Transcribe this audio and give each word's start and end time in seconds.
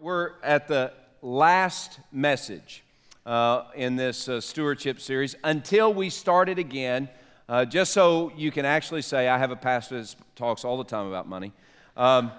We're 0.00 0.34
at 0.44 0.68
the 0.68 0.92
last 1.22 1.98
message 2.12 2.84
uh, 3.26 3.64
in 3.74 3.96
this 3.96 4.28
uh, 4.28 4.40
stewardship 4.40 5.00
series 5.00 5.34
until 5.42 5.92
we 5.92 6.08
start 6.08 6.48
it 6.48 6.56
again, 6.56 7.08
uh, 7.48 7.64
just 7.64 7.92
so 7.92 8.30
you 8.36 8.52
can 8.52 8.64
actually 8.64 9.02
say, 9.02 9.26
I 9.26 9.38
have 9.38 9.50
a 9.50 9.56
pastor 9.56 10.00
that 10.00 10.14
talks 10.36 10.64
all 10.64 10.78
the 10.78 10.84
time 10.84 11.08
about 11.08 11.28
money. 11.28 11.52
Um, 11.96 12.30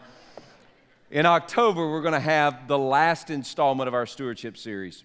in 1.11 1.25
October, 1.25 1.91
we're 1.91 2.01
going 2.01 2.13
to 2.13 2.21
have 2.21 2.69
the 2.69 2.77
last 2.77 3.29
installment 3.29 3.89
of 3.89 3.93
our 3.93 4.05
stewardship 4.05 4.55
series. 4.55 5.03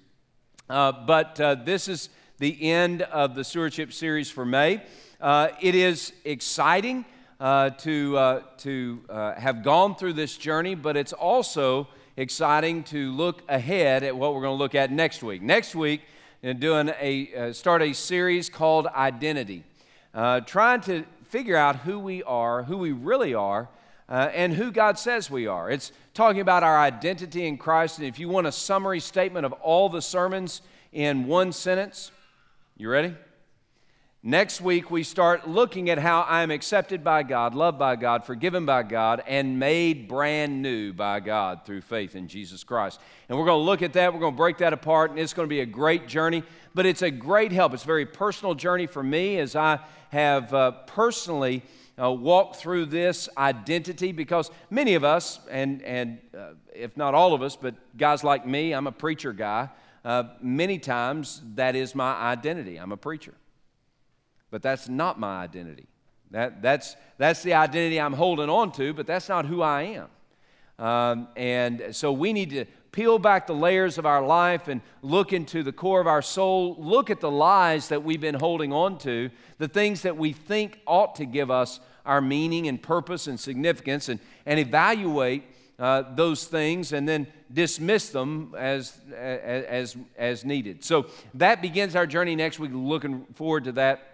Uh, 0.70 0.92
but 0.92 1.40
uh, 1.40 1.56
this 1.56 1.88
is 1.88 2.08
the 2.38 2.70
end 2.70 3.02
of 3.02 3.34
the 3.34 3.42
stewardship 3.42 3.92
series 3.92 4.30
for 4.30 4.44
May. 4.44 4.80
Uh, 5.20 5.48
it 5.60 5.74
is 5.74 6.12
exciting 6.24 7.04
to, 7.40 8.42
to 8.58 9.00
have 9.08 9.64
gone 9.64 9.96
through 9.96 10.12
this 10.12 10.36
journey, 10.36 10.76
but 10.76 10.96
it's 10.96 11.12
also 11.12 11.88
exciting 12.16 12.82
to 12.84 13.12
look 13.12 13.42
ahead 13.48 14.02
at 14.04 14.16
what 14.16 14.34
we're 14.34 14.42
going 14.42 14.56
to 14.56 14.62
look 14.62 14.74
at 14.74 14.90
next 14.90 15.22
week. 15.22 15.42
Next 15.42 15.74
week, 15.74 16.02
and 16.42 16.60
doing 16.60 16.90
a 17.00 17.34
uh, 17.34 17.52
start 17.52 17.82
a 17.82 17.92
series 17.94 18.50
called 18.50 18.86
Identity, 18.86 19.64
uh, 20.12 20.40
trying 20.40 20.82
to 20.82 21.04
figure 21.28 21.56
out 21.56 21.76
who 21.76 21.98
we 21.98 22.22
are, 22.22 22.62
who 22.64 22.76
we 22.76 22.92
really 22.92 23.34
are, 23.34 23.68
uh, 24.08 24.28
and 24.34 24.52
who 24.52 24.70
God 24.70 24.98
says 24.98 25.30
we 25.30 25.46
are. 25.46 25.70
It's 25.70 25.90
talking 26.12 26.40
about 26.40 26.62
our 26.62 26.78
identity 26.78 27.46
in 27.46 27.56
Christ. 27.56 27.98
And 27.98 28.06
if 28.06 28.18
you 28.18 28.28
want 28.28 28.46
a 28.46 28.52
summary 28.52 29.00
statement 29.00 29.46
of 29.46 29.52
all 29.54 29.88
the 29.88 30.02
sermons 30.02 30.60
in 30.92 31.26
one 31.26 31.50
sentence, 31.50 32.12
you 32.76 32.88
ready? 32.90 33.14
Next 34.26 34.62
week, 34.62 34.90
we 34.90 35.02
start 35.02 35.46
looking 35.46 35.90
at 35.90 35.98
how 35.98 36.24
I'm 36.26 36.50
accepted 36.50 37.04
by 37.04 37.24
God, 37.24 37.54
loved 37.54 37.78
by 37.78 37.94
God, 37.94 38.24
forgiven 38.24 38.64
by 38.64 38.82
God, 38.82 39.22
and 39.26 39.58
made 39.58 40.08
brand 40.08 40.62
new 40.62 40.94
by 40.94 41.20
God 41.20 41.66
through 41.66 41.82
faith 41.82 42.16
in 42.16 42.26
Jesus 42.26 42.64
Christ. 42.64 43.02
And 43.28 43.36
we're 43.36 43.44
going 43.44 43.60
to 43.60 43.66
look 43.66 43.82
at 43.82 43.92
that. 43.92 44.14
We're 44.14 44.20
going 44.20 44.32
to 44.32 44.36
break 44.38 44.56
that 44.58 44.72
apart, 44.72 45.10
and 45.10 45.20
it's 45.20 45.34
going 45.34 45.46
to 45.46 45.50
be 45.50 45.60
a 45.60 45.66
great 45.66 46.08
journey. 46.08 46.42
But 46.74 46.86
it's 46.86 47.02
a 47.02 47.10
great 47.10 47.52
help. 47.52 47.74
It's 47.74 47.82
a 47.82 47.86
very 47.86 48.06
personal 48.06 48.54
journey 48.54 48.86
for 48.86 49.02
me 49.02 49.38
as 49.40 49.54
I 49.54 49.80
have 50.08 50.54
uh, 50.54 50.70
personally 50.86 51.62
uh, 52.00 52.10
walked 52.10 52.56
through 52.56 52.86
this 52.86 53.28
identity 53.36 54.10
because 54.10 54.50
many 54.70 54.94
of 54.94 55.04
us, 55.04 55.38
and, 55.50 55.82
and 55.82 56.18
uh, 56.34 56.54
if 56.74 56.96
not 56.96 57.12
all 57.12 57.34
of 57.34 57.42
us, 57.42 57.56
but 57.56 57.74
guys 57.98 58.24
like 58.24 58.46
me, 58.46 58.72
I'm 58.72 58.86
a 58.86 58.92
preacher 58.92 59.34
guy, 59.34 59.68
uh, 60.02 60.24
many 60.40 60.78
times 60.78 61.42
that 61.56 61.76
is 61.76 61.94
my 61.94 62.14
identity. 62.14 62.78
I'm 62.78 62.92
a 62.92 62.96
preacher 62.96 63.34
but 64.54 64.62
that's 64.62 64.88
not 64.88 65.18
my 65.18 65.42
identity. 65.42 65.88
That, 66.30 66.62
that's, 66.62 66.94
that's 67.18 67.42
the 67.42 67.54
identity 67.54 68.00
I'm 68.00 68.12
holding 68.12 68.48
on 68.48 68.70
to, 68.74 68.92
but 68.92 69.04
that's 69.04 69.28
not 69.28 69.46
who 69.46 69.62
I 69.62 69.98
am. 70.78 70.86
Um, 70.86 71.26
and 71.34 71.86
so 71.90 72.12
we 72.12 72.32
need 72.32 72.50
to 72.50 72.64
peel 72.92 73.18
back 73.18 73.48
the 73.48 73.52
layers 73.52 73.98
of 73.98 74.06
our 74.06 74.24
life 74.24 74.68
and 74.68 74.80
look 75.02 75.32
into 75.32 75.64
the 75.64 75.72
core 75.72 76.00
of 76.00 76.06
our 76.06 76.22
soul, 76.22 76.76
look 76.78 77.10
at 77.10 77.18
the 77.18 77.32
lies 77.32 77.88
that 77.88 78.04
we've 78.04 78.20
been 78.20 78.36
holding 78.36 78.72
on 78.72 78.96
to, 78.98 79.28
the 79.58 79.66
things 79.66 80.02
that 80.02 80.16
we 80.16 80.32
think 80.32 80.78
ought 80.86 81.16
to 81.16 81.24
give 81.24 81.50
us 81.50 81.80
our 82.06 82.20
meaning 82.20 82.68
and 82.68 82.80
purpose 82.80 83.26
and 83.26 83.40
significance, 83.40 84.08
and, 84.08 84.20
and 84.46 84.60
evaluate 84.60 85.42
uh, 85.80 86.04
those 86.14 86.44
things 86.44 86.92
and 86.92 87.08
then 87.08 87.26
dismiss 87.52 88.10
them 88.10 88.54
as, 88.56 89.00
as, 89.12 89.96
as 90.16 90.44
needed. 90.44 90.84
So 90.84 91.06
that 91.34 91.60
begins 91.60 91.96
our 91.96 92.06
journey 92.06 92.36
next 92.36 92.60
week. 92.60 92.70
Looking 92.72 93.26
forward 93.34 93.64
to 93.64 93.72
that. 93.72 94.13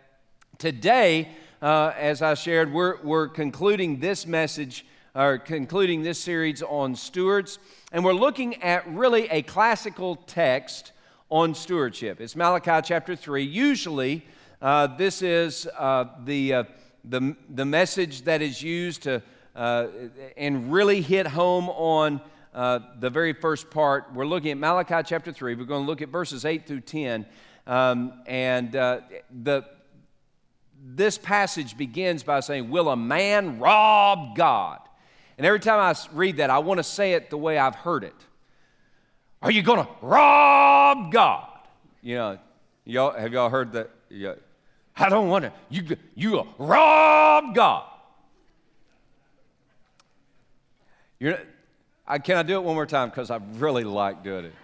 Today, 0.61 1.31
uh, 1.63 1.95
as 1.97 2.21
I 2.21 2.35
shared, 2.35 2.71
we're, 2.71 3.01
we're 3.01 3.29
concluding 3.29 3.99
this 3.99 4.27
message, 4.27 4.85
or 5.15 5.39
concluding 5.39 6.03
this 6.03 6.19
series 6.19 6.61
on 6.61 6.95
stewards, 6.97 7.59
and 7.93 8.05
we're 8.05 8.13
looking 8.13 8.63
at 8.63 8.87
really 8.93 9.27
a 9.31 9.41
classical 9.41 10.17
text 10.17 10.93
on 11.31 11.55
stewardship. 11.55 12.21
It's 12.21 12.37
Malachi 12.37 12.87
chapter 12.87 13.17
3. 13.17 13.43
Usually, 13.43 14.23
uh, 14.61 14.89
this 14.99 15.23
is 15.23 15.67
uh, 15.79 16.05
the, 16.27 16.53
uh, 16.53 16.65
the, 17.07 17.35
the 17.49 17.65
message 17.65 18.25
that 18.25 18.43
is 18.43 18.63
used 18.63 19.05
to 19.05 19.23
uh, 19.57 19.87
and 20.37 20.71
really 20.71 21.01
hit 21.01 21.27
home 21.27 21.71
on 21.71 22.21
uh, 22.53 22.81
the 22.99 23.09
very 23.09 23.33
first 23.33 23.71
part. 23.71 24.13
We're 24.13 24.27
looking 24.27 24.51
at 24.51 24.59
Malachi 24.59 25.03
chapter 25.07 25.33
3. 25.33 25.55
We're 25.55 25.65
going 25.65 25.85
to 25.85 25.89
look 25.89 26.03
at 26.03 26.11
verses 26.11 26.45
8 26.45 26.67
through 26.67 26.83
10. 26.83 27.25
Um, 27.67 28.13
and 28.27 28.73
the 28.73 29.65
this 30.83 31.19
passage 31.19 31.77
begins 31.77 32.23
by 32.23 32.41
saying, 32.41 32.71
Will 32.71 32.89
a 32.89 32.97
man 32.97 33.59
rob 33.59 34.37
God? 34.37 34.81
And 35.37 35.47
every 35.47 35.61
time 35.61 35.81
I 35.81 35.95
read 36.15 36.39
that, 36.39 36.51
I 36.51 36.59
want 36.59 36.79
to 36.79 36.85
say 36.85 37.13
it 37.13 37.31
the 37.31 37.39
way 37.39 37.59
I've 37.59 37.75
heard 37.75 38.05
it. 38.05 38.15
Are 39.43 39.51
you 39.51 39.63
going 39.63 39.85
to 39.85 39.91
rob 40.03 41.11
God? 41.11 41.49
You 42.03 42.15
know, 42.17 42.39
y'all, 42.85 43.13
have 43.13 43.33
y'all 43.33 43.49
heard 43.49 43.73
that? 43.73 43.91
Yeah. 44.11 44.35
I 44.97 45.09
don't 45.09 45.29
want 45.29 45.47
to. 45.47 45.53
You, 45.71 45.97
you 46.15 46.47
rob 46.59 47.55
God. 47.55 47.87
You're, 51.19 51.39
I, 52.07 52.19
can 52.19 52.37
I 52.37 52.43
do 52.43 52.57
it 52.57 52.63
one 52.63 52.75
more 52.75 52.87
time? 52.87 53.09
Because 53.09 53.31
I 53.31 53.37
really 53.55 53.85
like 53.85 54.23
doing 54.25 54.47
it. 54.47 54.55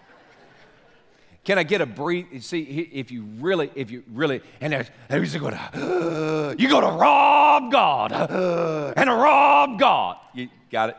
Can 1.47 1.59
I 1.59 1.63
get 1.63 1.81
a 1.81 1.87
breathe? 1.87 2.43
See, 2.43 2.61
if 2.93 3.13
you 3.13 3.23
really, 3.39 3.71
if 3.77 3.93
you 3.93 4.03
really, 4.13 4.43
and 4.61 4.73
there's, 4.73 5.37
going 5.37 5.55
to, 5.73 6.57
you're 6.59 6.71
going 6.71 6.83
to 6.83 6.91
rob 6.91 7.71
God 7.71 8.11
and 8.97 9.09
rob 9.09 9.79
God. 9.79 10.17
You 10.35 10.49
got 10.73 10.89
it? 10.89 10.97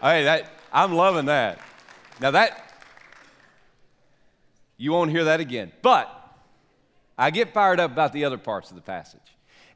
Hey, 0.00 0.24
that 0.24 0.50
I'm 0.72 0.94
loving 0.94 1.26
that. 1.26 1.58
Now 2.22 2.30
that 2.30 2.72
you 4.78 4.92
won't 4.92 5.10
hear 5.10 5.24
that 5.24 5.40
again, 5.40 5.72
but 5.82 6.08
I 7.18 7.30
get 7.30 7.52
fired 7.52 7.80
up 7.80 7.92
about 7.92 8.14
the 8.14 8.24
other 8.24 8.38
parts 8.38 8.70
of 8.70 8.76
the 8.76 8.82
passage. 8.82 9.20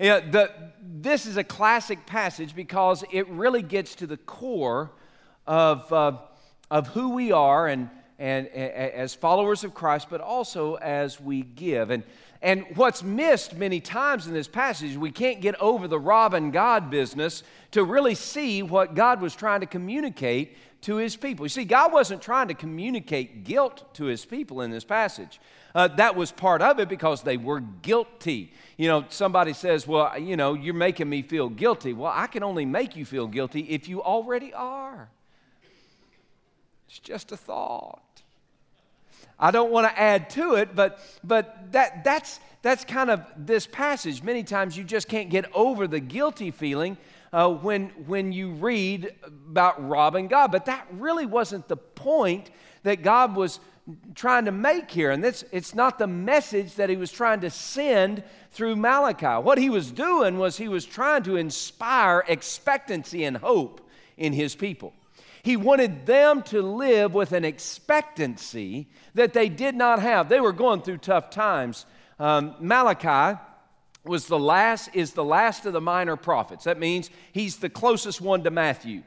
You 0.00 0.08
know, 0.08 0.20
the, 0.20 0.50
this 0.82 1.26
is 1.26 1.36
a 1.36 1.44
classic 1.44 2.06
passage 2.06 2.56
because 2.56 3.04
it 3.12 3.28
really 3.28 3.62
gets 3.62 3.96
to 3.96 4.06
the 4.06 4.16
core 4.16 4.92
of, 5.46 5.92
uh, 5.92 6.12
of 6.70 6.88
who 6.88 7.10
we 7.10 7.32
are 7.32 7.66
and 7.66 7.90
and, 8.18 8.48
as 8.48 9.14
followers 9.14 9.64
of 9.64 9.74
Christ, 9.74 10.08
but 10.10 10.20
also 10.20 10.74
as 10.76 11.20
we 11.20 11.42
give. 11.42 11.90
And, 11.90 12.02
and 12.42 12.64
what's 12.74 13.02
missed 13.02 13.56
many 13.56 13.80
times 13.80 14.26
in 14.26 14.32
this 14.32 14.48
passage, 14.48 14.96
we 14.96 15.10
can't 15.10 15.40
get 15.40 15.54
over 15.60 15.88
the 15.88 15.98
robbing 15.98 16.50
God 16.50 16.90
business 16.90 17.42
to 17.72 17.84
really 17.84 18.14
see 18.14 18.62
what 18.62 18.94
God 18.94 19.20
was 19.20 19.34
trying 19.34 19.60
to 19.60 19.66
communicate 19.66 20.56
to 20.82 20.96
his 20.96 21.16
people. 21.16 21.44
You 21.44 21.50
see, 21.50 21.64
God 21.64 21.92
wasn't 21.92 22.22
trying 22.22 22.48
to 22.48 22.54
communicate 22.54 23.44
guilt 23.44 23.92
to 23.94 24.04
his 24.04 24.24
people 24.24 24.60
in 24.60 24.70
this 24.70 24.84
passage. 24.84 25.40
Uh, 25.74 25.88
that 25.88 26.16
was 26.16 26.32
part 26.32 26.62
of 26.62 26.78
it 26.78 26.88
because 26.88 27.22
they 27.22 27.36
were 27.36 27.60
guilty. 27.60 28.52
You 28.76 28.88
know, 28.88 29.04
somebody 29.08 29.52
says, 29.52 29.86
Well, 29.86 30.18
you 30.18 30.36
know, 30.36 30.54
you're 30.54 30.74
making 30.74 31.08
me 31.08 31.22
feel 31.22 31.48
guilty. 31.48 31.92
Well, 31.92 32.12
I 32.14 32.28
can 32.28 32.42
only 32.42 32.64
make 32.64 32.96
you 32.96 33.04
feel 33.04 33.26
guilty 33.26 33.60
if 33.60 33.88
you 33.88 34.02
already 34.02 34.54
are. 34.54 35.10
It's 36.88 36.98
just 36.98 37.32
a 37.32 37.36
thought. 37.36 38.02
I 39.38 39.50
don't 39.50 39.70
want 39.70 39.86
to 39.86 39.98
add 39.98 40.30
to 40.30 40.54
it, 40.54 40.74
but, 40.74 41.00
but 41.22 41.72
that, 41.72 42.04
that's, 42.04 42.40
that's 42.62 42.84
kind 42.84 43.10
of 43.10 43.22
this 43.36 43.66
passage. 43.66 44.22
Many 44.22 44.42
times 44.42 44.76
you 44.76 44.84
just 44.84 45.08
can't 45.08 45.28
get 45.28 45.44
over 45.54 45.86
the 45.86 46.00
guilty 46.00 46.50
feeling 46.50 46.96
uh, 47.32 47.50
when, 47.50 47.88
when 48.06 48.32
you 48.32 48.52
read 48.52 49.14
about 49.24 49.86
robbing 49.86 50.28
God. 50.28 50.52
But 50.52 50.66
that 50.66 50.86
really 50.92 51.26
wasn't 51.26 51.68
the 51.68 51.76
point 51.76 52.50
that 52.82 53.02
God 53.02 53.36
was 53.36 53.60
trying 54.14 54.46
to 54.46 54.52
make 54.52 54.90
here. 54.90 55.10
And 55.10 55.22
this, 55.22 55.44
it's 55.52 55.74
not 55.74 55.98
the 55.98 56.06
message 56.06 56.74
that 56.76 56.88
he 56.88 56.96
was 56.96 57.12
trying 57.12 57.40
to 57.40 57.50
send 57.50 58.22
through 58.52 58.76
Malachi. 58.76 59.42
What 59.42 59.58
he 59.58 59.68
was 59.68 59.92
doing 59.92 60.38
was 60.38 60.56
he 60.56 60.68
was 60.68 60.86
trying 60.86 61.24
to 61.24 61.36
inspire 61.36 62.24
expectancy 62.26 63.24
and 63.24 63.36
hope 63.36 63.86
in 64.16 64.32
his 64.32 64.54
people. 64.54 64.94
He 65.46 65.56
wanted 65.56 66.06
them 66.06 66.42
to 66.42 66.60
live 66.60 67.14
with 67.14 67.30
an 67.30 67.44
expectancy 67.44 68.88
that 69.14 69.32
they 69.32 69.48
did 69.48 69.76
not 69.76 70.00
have. 70.00 70.28
They 70.28 70.40
were 70.40 70.52
going 70.52 70.82
through 70.82 70.98
tough 70.98 71.30
times. 71.30 71.86
Um, 72.18 72.56
Malachi 72.58 73.38
was 74.02 74.26
the 74.26 74.40
last, 74.40 74.90
is 74.92 75.12
the 75.12 75.22
last 75.22 75.64
of 75.64 75.72
the 75.72 75.80
minor 75.80 76.16
prophets. 76.16 76.64
That 76.64 76.80
means 76.80 77.10
he's 77.30 77.58
the 77.58 77.70
closest 77.70 78.20
one 78.20 78.42
to 78.42 78.50
Matthew. 78.50 79.04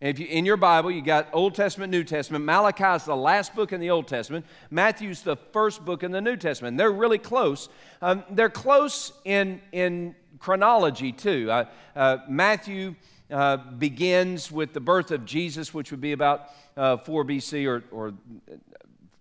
if 0.00 0.18
you, 0.18 0.26
in 0.26 0.44
your 0.44 0.56
Bible, 0.56 0.90
you 0.90 1.02
got 1.02 1.28
Old 1.32 1.54
Testament, 1.54 1.92
New 1.92 2.02
Testament. 2.02 2.44
Malachi 2.44 2.96
is 2.96 3.04
the 3.04 3.14
last 3.14 3.54
book 3.54 3.72
in 3.72 3.78
the 3.78 3.90
Old 3.90 4.08
Testament. 4.08 4.46
Matthew's 4.72 5.22
the 5.22 5.36
first 5.36 5.84
book 5.84 6.02
in 6.02 6.10
the 6.10 6.20
New 6.20 6.36
Testament. 6.36 6.78
They're 6.78 6.90
really 6.90 7.18
close. 7.18 7.68
Um, 8.02 8.24
they're 8.28 8.50
close 8.50 9.12
in, 9.24 9.60
in 9.70 10.16
chronology, 10.40 11.12
too. 11.12 11.48
Uh, 11.48 11.64
uh, 11.94 12.16
Matthew 12.28 12.96
uh, 13.30 13.56
begins 13.56 14.50
with 14.50 14.72
the 14.72 14.80
birth 14.80 15.10
of 15.10 15.24
Jesus, 15.24 15.72
which 15.72 15.90
would 15.90 16.00
be 16.00 16.12
about 16.12 16.50
uh, 16.76 16.96
4 16.96 17.24
BC 17.24 17.66
or, 17.66 17.84
or 17.90 18.12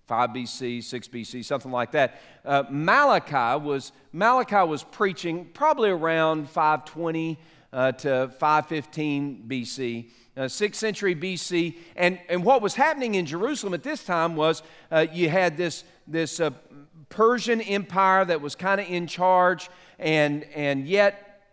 5 0.07 0.29
BC, 0.31 0.83
6 0.83 1.07
BC, 1.07 1.45
something 1.45 1.71
like 1.71 1.91
that. 1.91 2.21
Uh, 2.43 2.63
Malachi 2.69 3.63
was 3.63 3.91
Malachi 4.11 4.67
was 4.67 4.83
preaching 4.83 5.45
probably 5.53 5.89
around 5.89 6.49
520 6.49 7.37
uh, 7.71 7.91
to 7.91 8.29
515 8.39 9.45
BC. 9.47 10.09
uh, 10.35 10.41
6th 10.43 10.75
century 10.75 11.15
BC. 11.15 11.77
And, 11.95 12.19
and 12.29 12.43
what 12.43 12.61
was 12.61 12.75
happening 12.75 13.15
in 13.15 13.25
Jerusalem 13.25 13.73
at 13.73 13.83
this 13.83 14.03
time 14.03 14.35
was 14.35 14.63
uh, 14.91 15.05
you 15.11 15.29
had 15.29 15.57
this, 15.57 15.83
this 16.07 16.39
uh, 16.39 16.51
Persian 17.09 17.61
empire 17.61 18.25
that 18.25 18.41
was 18.41 18.55
kind 18.55 18.79
of 18.79 18.87
in 18.87 19.05
charge, 19.05 19.69
and, 19.97 20.43
and 20.55 20.87
yet 20.87 21.43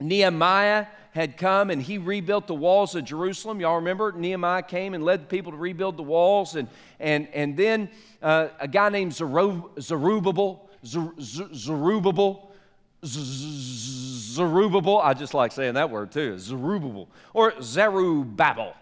Nehemiah 0.00 0.86
had 1.12 1.36
come 1.36 1.70
and 1.70 1.80
he 1.80 1.98
rebuilt 1.98 2.46
the 2.46 2.54
walls 2.54 2.94
of 2.94 3.04
Jerusalem. 3.04 3.60
Y'all 3.60 3.76
remember 3.76 4.12
Nehemiah 4.12 4.62
came 4.62 4.94
and 4.94 5.04
led 5.04 5.22
the 5.22 5.26
people 5.26 5.52
to 5.52 5.58
rebuild 5.58 5.96
the 5.96 6.02
walls, 6.02 6.56
and, 6.56 6.68
and, 6.98 7.28
and 7.28 7.56
then 7.56 7.88
uh, 8.22 8.48
a 8.58 8.66
guy 8.66 8.88
named 8.88 9.12
Zerubbabel, 9.14 10.68
Zerubbabel, 10.84 12.50
Zerubbabel, 13.04 14.98
I 14.98 15.14
just 15.14 15.34
like 15.34 15.52
saying 15.52 15.74
that 15.74 15.90
word 15.90 16.12
too, 16.12 16.38
Zerubbabel, 16.38 17.08
or 17.34 17.54
Zerubbabel. 17.60 18.74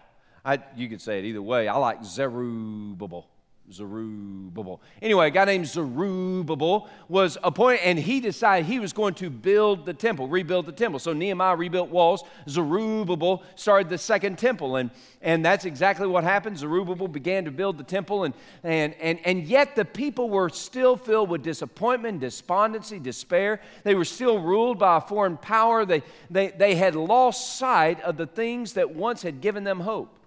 I, 0.43 0.59
you 0.75 0.89
could 0.89 1.01
say 1.01 1.19
it 1.19 1.25
either 1.25 1.41
way. 1.41 1.67
I 1.67 1.75
like 1.77 2.03
Zerubbabel. 2.03 3.27
Zerubbabel. 3.71 4.81
Anyway, 5.01 5.27
a 5.27 5.29
guy 5.31 5.45
named 5.45 5.67
Zerubbabel 5.67 6.89
was 7.07 7.37
appointed, 7.43 7.81
and 7.83 7.97
he 7.97 8.19
decided 8.19 8.65
he 8.65 8.79
was 8.79 8.91
going 8.91 9.13
to 9.15 9.29
build 9.29 9.85
the 9.85 9.93
temple, 9.93 10.27
rebuild 10.27 10.65
the 10.65 10.71
temple. 10.71 10.99
So 10.99 11.13
Nehemiah 11.13 11.55
rebuilt 11.55 11.89
walls. 11.89 12.23
Zerubbabel 12.49 13.43
started 13.55 13.89
the 13.89 13.97
second 13.97 14.37
temple, 14.37 14.75
and, 14.75 14.91
and 15.21 15.43
that's 15.45 15.65
exactly 15.65 16.07
what 16.07 16.23
happened. 16.23 16.57
Zerubbabel 16.57 17.07
began 17.07 17.45
to 17.45 17.51
build 17.51 17.77
the 17.77 17.83
temple, 17.83 18.25
and, 18.25 18.33
and, 18.63 18.93
and, 18.95 19.19
and 19.23 19.43
yet 19.43 19.75
the 19.75 19.85
people 19.85 20.29
were 20.29 20.49
still 20.49 20.97
filled 20.97 21.29
with 21.29 21.41
disappointment, 21.41 22.19
despondency, 22.19 22.99
despair. 22.99 23.61
They 23.83 23.95
were 23.95 24.05
still 24.05 24.39
ruled 24.39 24.79
by 24.79 24.97
a 24.97 25.01
foreign 25.01 25.37
power. 25.37 25.85
They, 25.85 26.03
they, 26.29 26.49
they 26.49 26.75
had 26.75 26.95
lost 26.95 27.57
sight 27.57 28.01
of 28.01 28.17
the 28.17 28.27
things 28.27 28.73
that 28.73 28.93
once 28.93 29.21
had 29.21 29.41
given 29.41 29.63
them 29.63 29.79
hope. 29.79 30.17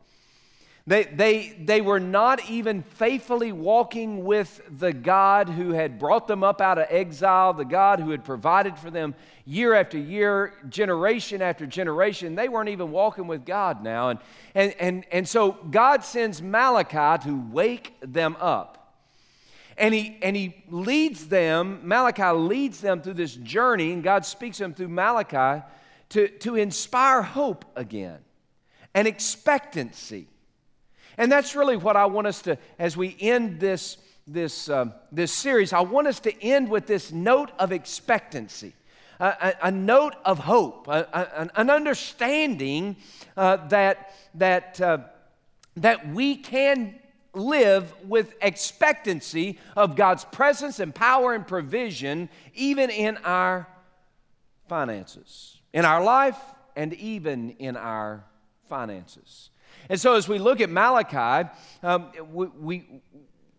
They, 0.86 1.04
they, 1.04 1.56
they 1.58 1.80
were 1.80 2.00
not 2.00 2.50
even 2.50 2.82
faithfully 2.82 3.52
walking 3.52 4.22
with 4.22 4.60
the 4.68 4.92
God 4.92 5.48
who 5.48 5.70
had 5.70 5.98
brought 5.98 6.26
them 6.26 6.44
up 6.44 6.60
out 6.60 6.76
of 6.76 6.86
exile, 6.90 7.54
the 7.54 7.64
God 7.64 8.00
who 8.00 8.10
had 8.10 8.22
provided 8.22 8.76
for 8.76 8.90
them 8.90 9.14
year 9.46 9.72
after 9.72 9.96
year, 9.96 10.52
generation 10.68 11.40
after 11.40 11.66
generation. 11.66 12.34
They 12.34 12.50
weren't 12.50 12.68
even 12.68 12.90
walking 12.90 13.26
with 13.26 13.46
God 13.46 13.82
now. 13.82 14.10
And, 14.10 14.18
and, 14.54 14.74
and, 14.78 15.06
and 15.10 15.26
so 15.26 15.52
God 15.52 16.04
sends 16.04 16.42
Malachi 16.42 17.24
to 17.28 17.42
wake 17.50 17.94
them 18.02 18.36
up. 18.38 18.98
And 19.78 19.94
he, 19.94 20.18
and 20.20 20.36
he 20.36 20.64
leads 20.68 21.28
them, 21.28 21.80
Malachi 21.82 22.30
leads 22.30 22.82
them 22.82 23.00
through 23.00 23.14
this 23.14 23.34
journey, 23.34 23.92
and 23.92 24.02
God 24.04 24.26
speaks 24.26 24.58
to 24.58 24.64
them 24.64 24.74
through 24.74 24.88
Malachi 24.88 25.64
to, 26.10 26.28
to 26.28 26.56
inspire 26.56 27.22
hope 27.22 27.64
again 27.74 28.18
and 28.92 29.08
expectancy. 29.08 30.28
And 31.18 31.30
that's 31.30 31.54
really 31.54 31.76
what 31.76 31.96
I 31.96 32.06
want 32.06 32.26
us 32.26 32.42
to, 32.42 32.58
as 32.78 32.96
we 32.96 33.16
end 33.20 33.60
this, 33.60 33.98
this, 34.26 34.68
uh, 34.68 34.86
this 35.12 35.32
series, 35.32 35.72
I 35.72 35.80
want 35.80 36.06
us 36.06 36.20
to 36.20 36.42
end 36.42 36.68
with 36.68 36.86
this 36.86 37.12
note 37.12 37.50
of 37.58 37.72
expectancy. 37.72 38.72
A, 39.20 39.54
a, 39.62 39.70
note 39.70 40.16
of 40.24 40.40
hope, 40.40 40.88
a, 40.88 41.48
an 41.54 41.70
understanding 41.70 42.96
uh, 43.36 43.68
that, 43.68 44.12
that, 44.34 44.80
uh, 44.80 44.98
that 45.76 46.08
we 46.08 46.34
can 46.34 46.96
live 47.32 47.94
with 48.06 48.34
expectancy 48.42 49.58
of 49.76 49.96
God's 49.96 50.24
presence 50.24 50.80
and 50.80 50.92
power 50.94 51.32
and 51.32 51.46
provision, 51.46 52.28
even 52.54 52.90
in 52.90 53.16
our 53.18 53.68
finances, 54.68 55.60
in 55.72 55.84
our 55.84 56.02
life, 56.02 56.38
and 56.76 56.92
even 56.94 57.50
in 57.50 57.76
our 57.76 58.24
finances. 58.68 59.50
And 59.88 60.00
so, 60.00 60.14
as 60.14 60.28
we 60.28 60.38
look 60.38 60.60
at 60.60 60.70
Malachi, 60.70 61.48
um, 61.82 62.10
we, 62.32 62.46
we, 62.46 62.86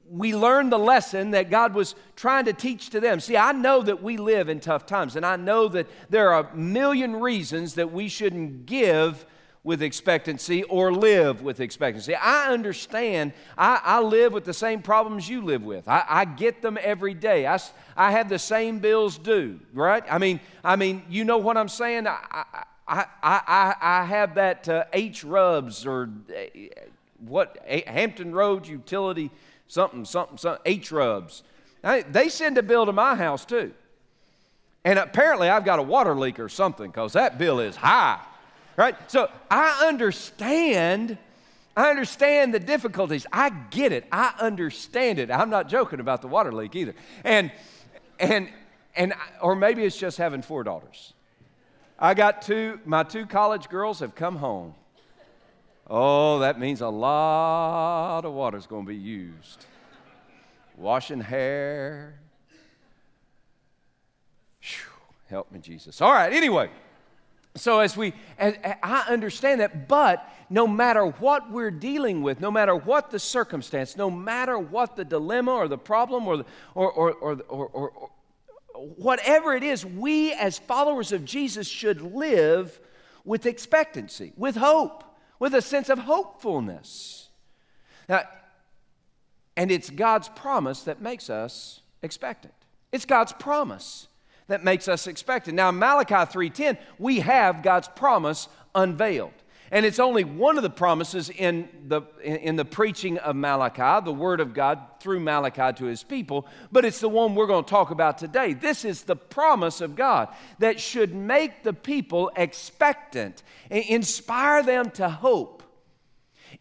we 0.10 0.36
learn 0.36 0.70
the 0.70 0.80
lesson 0.80 1.32
that 1.32 1.50
God 1.50 1.74
was 1.74 1.96
trying 2.16 2.46
to 2.46 2.54
teach 2.54 2.92
to 2.92 3.00
them. 3.00 3.20
See, 3.20 3.38
I 3.38 3.52
know 3.52 3.82
that 3.82 4.02
we 4.02 4.18
live 4.18 4.50
in 4.50 4.60
tough 4.60 4.86
times, 4.86 5.16
and 5.16 5.26
I 5.26 5.36
know 5.36 5.68
that 5.70 5.88
there 6.10 6.32
are 6.32 6.48
a 6.48 6.56
million 6.56 7.16
reasons 7.18 7.76
that 7.76 7.92
we 7.92 8.08
shouldn't 8.08 8.66
give 8.66 9.26
with 9.66 9.82
expectancy 9.82 10.62
or 10.64 10.94
live 10.94 11.42
with 11.42 11.60
expectancy. 11.60 12.14
I 12.14 12.54
understand. 12.54 13.34
I, 13.58 13.82
I 13.84 14.00
live 14.00 14.32
with 14.32 14.46
the 14.46 14.54
same 14.54 14.84
problems 14.84 15.28
you 15.28 15.42
live 15.42 15.64
with. 15.64 15.88
I, 15.88 16.06
I, 16.08 16.26
get 16.26 16.62
them 16.62 16.78
every 16.80 17.16
day. 17.16 17.48
I, 17.48 17.60
I 17.98 18.12
have 18.12 18.30
the 18.30 18.38
same 18.38 18.78
bills 18.78 19.18
due, 19.18 19.60
right? 19.74 20.04
I 20.08 20.20
mean, 20.20 20.40
I 20.64 20.76
mean, 20.76 21.04
you 21.10 21.24
know 21.24 21.40
what 21.40 21.58
I'm 21.58 21.68
saying? 21.68 22.06
I, 22.06 22.64
I, 22.88 23.06
I, 23.24 23.76
I 23.82 24.04
have 24.06 24.36
that 24.36 24.70
uh, 24.70 24.86
HRUBS 24.94 25.86
or 25.88 26.10
uh, 26.30 26.86
what, 27.20 27.58
Hampton 27.68 28.34
Roads 28.34 28.70
Utility, 28.70 29.32
something, 29.68 30.06
something, 30.06 30.38
something, 30.38 30.80
HRUBS. 30.82 31.42
They 32.12 32.30
send 32.30 32.58
a 32.58 32.64
bill 32.64 32.86
to 32.86 32.92
my 32.92 33.16
house 33.16 33.46
too. 33.46 33.74
And 34.84 35.00
apparently 35.00 35.50
I've 35.50 35.66
got 35.66 35.80
a 35.80 35.84
water 35.84 36.14
leak 36.16 36.40
or 36.40 36.48
something 36.48 36.88
because 36.92 37.14
that 37.14 37.40
bill 37.40 37.60
is 37.60 37.76
high, 37.76 38.22
right? 38.78 38.96
So 39.10 39.30
I 39.50 39.88
understand. 39.88 41.18
I 41.76 41.90
understand 41.90 42.54
the 42.54 42.60
difficulties. 42.60 43.26
I 43.34 43.50
get 43.50 43.92
it. 43.92 44.06
I 44.12 44.34
understand 44.40 45.18
it. 45.18 45.32
I'm 45.32 45.50
not 45.50 45.70
joking 45.70 46.00
about 46.00 46.22
the 46.22 46.28
water 46.28 46.52
leak 46.52 46.76
either. 46.76 46.94
And, 47.24 47.52
and, 48.20 48.48
and, 48.96 49.16
or 49.42 49.56
maybe 49.56 49.84
it's 49.84 49.98
just 49.98 50.20
having 50.20 50.44
four 50.44 50.64
daughters. 50.64 51.15
I 51.98 52.14
got 52.14 52.42
two, 52.42 52.80
my 52.86 53.04
two 53.04 53.26
college 53.26 53.70
girls 53.70 54.00
have 54.00 54.16
come 54.16 54.36
home. 54.36 54.76
Oh, 55.88 56.40
that 56.40 56.60
means 56.60 56.82
a 56.82 56.90
lot 56.90 58.26
of 58.26 58.34
water 58.34 58.58
is 58.58 58.68
going 58.68 58.86
to 58.86 58.90
be 58.90 58.98
used. 58.98 59.66
Washing 60.76 61.22
hair. 61.22 62.20
Whew, 64.62 64.92
help 65.30 65.52
me, 65.52 65.60
Jesus. 65.60 66.02
All 66.02 66.12
right, 66.12 66.34
anyway. 66.34 66.70
So, 67.58 67.80
as 67.80 67.96
we, 67.96 68.14
as, 68.38 68.56
I 68.84 69.06
understand 69.08 69.62
that, 69.62 69.88
but 69.88 70.30
no 70.50 70.68
matter 70.68 71.06
what 71.06 71.50
we're 71.50 71.72
dealing 71.72 72.22
with, 72.22 72.42
no 72.42 72.52
matter 72.52 72.76
what 72.76 73.12
the 73.12 73.20
circumstance, 73.20 73.96
no 73.96 74.12
matter 74.12 74.60
what 74.60 74.98
the 74.98 75.06
dilemma 75.06 75.54
or 75.54 75.70
the 75.70 75.78
problem 75.78 76.28
or, 76.28 76.38
the, 76.38 76.46
or, 76.74 76.92
or, 76.92 77.14
or, 77.14 77.42
or, 77.48 77.68
or, 77.70 78.10
whatever 78.76 79.54
it 79.54 79.64
is, 79.64 79.86
we 79.86 80.34
as 80.34 80.58
followers 80.58 81.12
of 81.12 81.26
Jesus 81.26 81.68
should 81.68 82.02
live 82.02 82.80
with 83.24 83.46
expectancy, 83.46 84.34
with 84.38 84.56
hope, 84.56 85.04
with 85.40 85.54
a 85.56 85.62
sense 85.62 85.90
of 85.90 86.00
hopefulness. 86.00 87.30
Now, 88.08 88.24
and 89.58 89.72
it's 89.72 89.90
God's 89.90 90.30
promise 90.30 90.84
that 90.84 91.02
makes 91.02 91.30
us 91.30 91.82
expectant. 92.02 92.54
It's 92.92 93.06
God's 93.06 93.34
promise 93.34 94.08
that 94.48 94.64
makes 94.64 94.88
us 94.88 95.08
expectant. 95.08 95.56
Now, 95.56 95.72
Malachi 95.72 96.26
3:10, 96.32 96.78
we 97.00 97.22
have 97.22 97.64
God's 97.64 97.88
promise 97.88 98.48
unveiled. 98.76 99.34
And 99.76 99.86
it's 99.86 100.00
only 100.00 100.24
one 100.24 100.56
of 100.56 100.64
the 100.64 100.70
promises 100.70 101.30
in 101.30 101.68
the, 101.90 102.04
in 102.24 102.56
the 102.56 102.64
preaching 102.64 103.18
of 103.18 103.36
Malachi, 103.36 104.06
the 104.06 104.14
word 104.14 104.40
of 104.40 104.54
God 104.54 104.80
through 105.02 105.20
Malachi 105.20 105.78
to 105.80 105.84
his 105.84 106.02
people, 106.02 106.48
but 106.72 106.86
it's 106.86 107.02
the 107.02 107.10
one 107.10 107.36
we're 107.36 107.46
going 107.46 107.66
to 107.66 107.70
talk 107.70 107.92
about 107.92 108.18
today. 108.18 108.54
This 108.54 108.86
is 108.86 109.04
the 109.04 109.18
promise 109.18 109.82
of 109.82 109.98
God 109.98 110.30
that 110.60 110.80
should 110.80 111.14
make 111.14 111.64
the 111.64 111.74
people 111.74 112.32
expectant, 112.38 113.44
inspire 113.70 114.64
them 114.64 114.92
to 114.92 115.10
hope, 115.10 115.62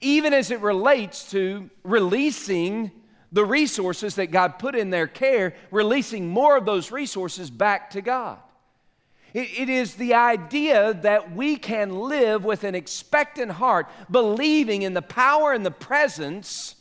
even 0.00 0.34
as 0.34 0.50
it 0.50 0.58
relates 0.58 1.30
to 1.30 1.70
releasing 1.84 2.90
the 3.30 3.44
resources 3.44 4.16
that 4.16 4.32
God 4.32 4.58
put 4.58 4.74
in 4.74 4.90
their 4.90 5.06
care, 5.06 5.54
releasing 5.70 6.26
more 6.26 6.56
of 6.56 6.66
those 6.66 6.90
resources 6.90 7.48
back 7.48 7.90
to 7.90 8.02
God. 8.02 8.40
It, 9.34 9.62
it 9.62 9.68
is 9.68 9.96
the 9.96 10.14
idea 10.14 10.94
that 10.94 11.34
we 11.34 11.56
can 11.56 11.90
live 11.90 12.44
with 12.44 12.64
an 12.64 12.74
expectant 12.74 13.50
heart, 13.50 13.90
believing 14.10 14.82
in 14.82 14.94
the 14.94 15.02
power 15.02 15.52
and 15.52 15.66
the 15.66 15.70
presence 15.70 16.76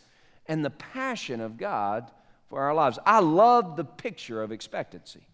and 0.46 0.64
the 0.64 0.70
passion 0.70 1.42
of 1.42 1.58
God 1.58 2.10
for 2.50 2.62
our 2.62 2.74
lives. 2.74 3.00
I 3.06 3.20
love 3.20 3.76
the 3.76 3.84
picture 3.84 4.42
of 4.42 4.52
expectancy. 4.52 5.28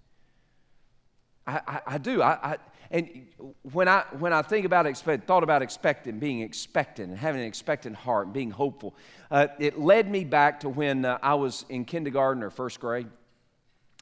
I, 1.46 1.62
I, 1.68 1.82
I 1.86 1.98
do. 1.98 2.22
I, 2.22 2.58
and 2.92 3.28
when 3.64 3.88
I, 3.88 4.06
when 4.18 4.34
I 4.34 4.42
think 4.42 4.66
about 4.66 4.86
expect, 4.86 5.28
thought 5.28 5.44
about 5.44 5.62
expecting, 5.62 6.20
being 6.20 6.42
expectant, 6.42 7.10
and 7.10 7.18
having 7.18 7.42
an 7.42 7.48
expectant 7.48 7.96
heart, 7.96 8.28
and 8.28 8.34
being 8.34 8.52
hopeful, 8.52 8.96
uh, 9.30 9.48
it 9.60 9.80
led 9.80 10.10
me 10.10 10.24
back 10.24 10.62
to 10.62 10.70
when 10.70 11.06
uh, 11.06 11.20
I 11.22 11.36
was 11.36 11.66
in 11.70 11.86
kindergarten 11.86 12.42
or 12.42 12.50
first 12.50 12.80
grade. 12.80 13.08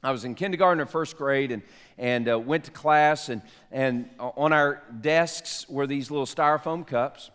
I 0.04 0.12
was 0.12 0.24
in 0.24 0.36
kindergarten 0.36 0.80
or 0.80 0.86
first 0.86 1.16
grade 1.16 1.50
and, 1.50 1.62
and 1.98 2.28
uh, 2.28 2.38
went 2.38 2.64
to 2.64 2.70
class, 2.70 3.30
and, 3.30 3.42
and 3.72 4.08
on 4.20 4.52
our 4.52 4.80
desks 5.00 5.68
were 5.68 5.88
these 5.88 6.08
little 6.08 6.26
styrofoam 6.26 6.86
cups. 6.86 7.32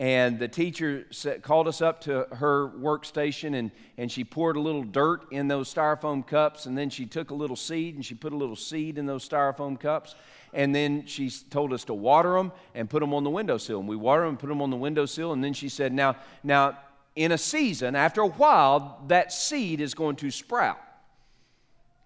And 0.00 0.38
the 0.38 0.48
teacher 0.48 1.06
set, 1.10 1.42
called 1.42 1.68
us 1.68 1.82
up 1.82 2.00
to 2.02 2.26
her 2.36 2.68
workstation, 2.68 3.58
and, 3.58 3.70
and 3.98 4.10
she 4.10 4.24
poured 4.24 4.56
a 4.56 4.60
little 4.60 4.84
dirt 4.84 5.30
in 5.32 5.48
those 5.48 5.72
styrofoam 5.72 6.26
cups, 6.26 6.64
and 6.64 6.78
then 6.78 6.88
she 6.88 7.04
took 7.04 7.30
a 7.30 7.34
little 7.34 7.56
seed 7.56 7.96
and 7.96 8.06
she 8.06 8.14
put 8.14 8.32
a 8.32 8.36
little 8.36 8.56
seed 8.56 8.96
in 8.96 9.04
those 9.04 9.28
styrofoam 9.28 9.78
cups. 9.78 10.14
and 10.54 10.74
then 10.74 11.04
she 11.04 11.28
told 11.28 11.74
us 11.74 11.84
to 11.84 11.94
water 11.94 12.32
them 12.34 12.52
and 12.74 12.88
put 12.88 13.00
them 13.00 13.12
on 13.12 13.22
the 13.22 13.28
windowsill. 13.28 13.80
And 13.80 13.88
we 13.88 13.96
water 13.96 14.22
them 14.22 14.30
and 14.30 14.38
put 14.38 14.48
them 14.48 14.62
on 14.62 14.70
the 14.70 14.76
windowsill. 14.76 15.34
And 15.34 15.44
then 15.44 15.52
she 15.52 15.68
said, 15.68 15.92
Now, 15.92 16.16
now 16.42 16.78
in 17.16 17.32
a 17.32 17.38
season, 17.38 17.94
after 17.94 18.22
a 18.22 18.28
while, 18.28 19.04
that 19.08 19.30
seed 19.30 19.82
is 19.82 19.92
going 19.92 20.16
to 20.16 20.30
sprout 20.30 20.78